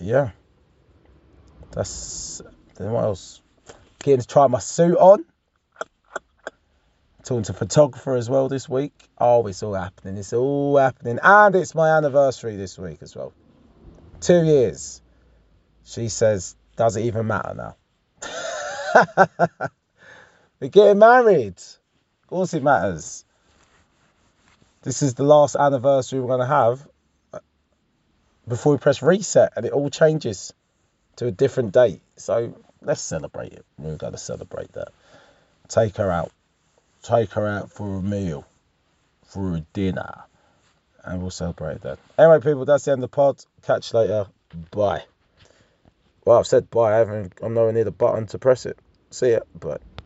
yeah. 0.00 0.30
That's 1.72 2.40
then 2.76 2.92
what 2.92 3.04
else? 3.04 3.42
Getting 4.02 4.20
to 4.20 4.26
try 4.26 4.46
my 4.46 4.60
suit 4.60 4.96
on. 4.96 5.24
Talking 7.24 7.42
to 7.42 7.52
photographer 7.52 8.14
as 8.14 8.30
well 8.30 8.48
this 8.48 8.68
week. 8.68 8.94
Oh, 9.18 9.46
it's 9.46 9.62
all 9.62 9.74
happening. 9.74 10.16
It's 10.16 10.32
all 10.32 10.78
happening. 10.78 11.18
And 11.22 11.54
it's 11.56 11.74
my 11.74 11.96
anniversary 11.96 12.56
this 12.56 12.78
week 12.78 13.02
as 13.02 13.14
well. 13.14 13.34
Two 14.20 14.44
years. 14.44 15.02
She 15.84 16.08
says, 16.08 16.56
does 16.76 16.96
it 16.96 17.02
even 17.02 17.26
matter 17.26 17.54
now? 17.54 17.76
We're 20.60 20.68
getting 20.68 20.98
married. 20.98 21.56
Of 21.56 22.26
course 22.28 22.54
it 22.54 22.62
matters. 22.62 23.24
This 24.82 25.02
is 25.02 25.14
the 25.14 25.24
last 25.24 25.56
anniversary 25.56 26.20
we're 26.20 26.28
going 26.28 26.40
to 26.40 26.46
have 26.46 26.86
uh, 27.32 27.40
before 28.46 28.72
we 28.72 28.78
press 28.78 29.02
reset 29.02 29.52
and 29.56 29.66
it 29.66 29.72
all 29.72 29.90
changes 29.90 30.54
to 31.16 31.26
a 31.26 31.30
different 31.32 31.72
date. 31.72 32.00
So 32.16 32.56
let's 32.80 33.00
celebrate 33.00 33.52
it. 33.52 33.66
We're 33.78 33.96
going 33.96 34.12
to 34.12 34.18
celebrate 34.18 34.72
that. 34.72 34.88
Take 35.68 35.96
her 35.96 36.10
out 36.10 36.30
take 37.06 37.32
her 37.32 37.46
out 37.46 37.70
for 37.70 37.96
a 37.96 38.02
meal, 38.02 38.44
for 39.26 39.56
a 39.56 39.60
dinner, 39.72 40.24
and 41.04 41.20
we'll 41.20 41.30
celebrate 41.30 41.82
that. 41.82 41.98
Anyway, 42.18 42.40
people, 42.40 42.64
that's 42.64 42.84
the 42.84 42.92
end 42.92 43.02
of 43.02 43.10
the 43.10 43.14
pod. 43.14 43.42
Catch 43.62 43.92
you 43.92 44.00
later. 44.00 44.26
Bye. 44.70 45.04
Well, 46.26 46.38
I've 46.38 46.46
said 46.46 46.68
bye. 46.70 46.94
I 46.94 46.98
haven't. 46.98 47.32
I'm 47.42 47.54
nowhere 47.54 47.72
near 47.72 47.84
the 47.84 47.90
button 47.92 48.26
to 48.28 48.38
press 48.38 48.66
it. 48.66 48.78
See 49.10 49.32
ya. 49.32 49.40
Bye. 49.58 49.78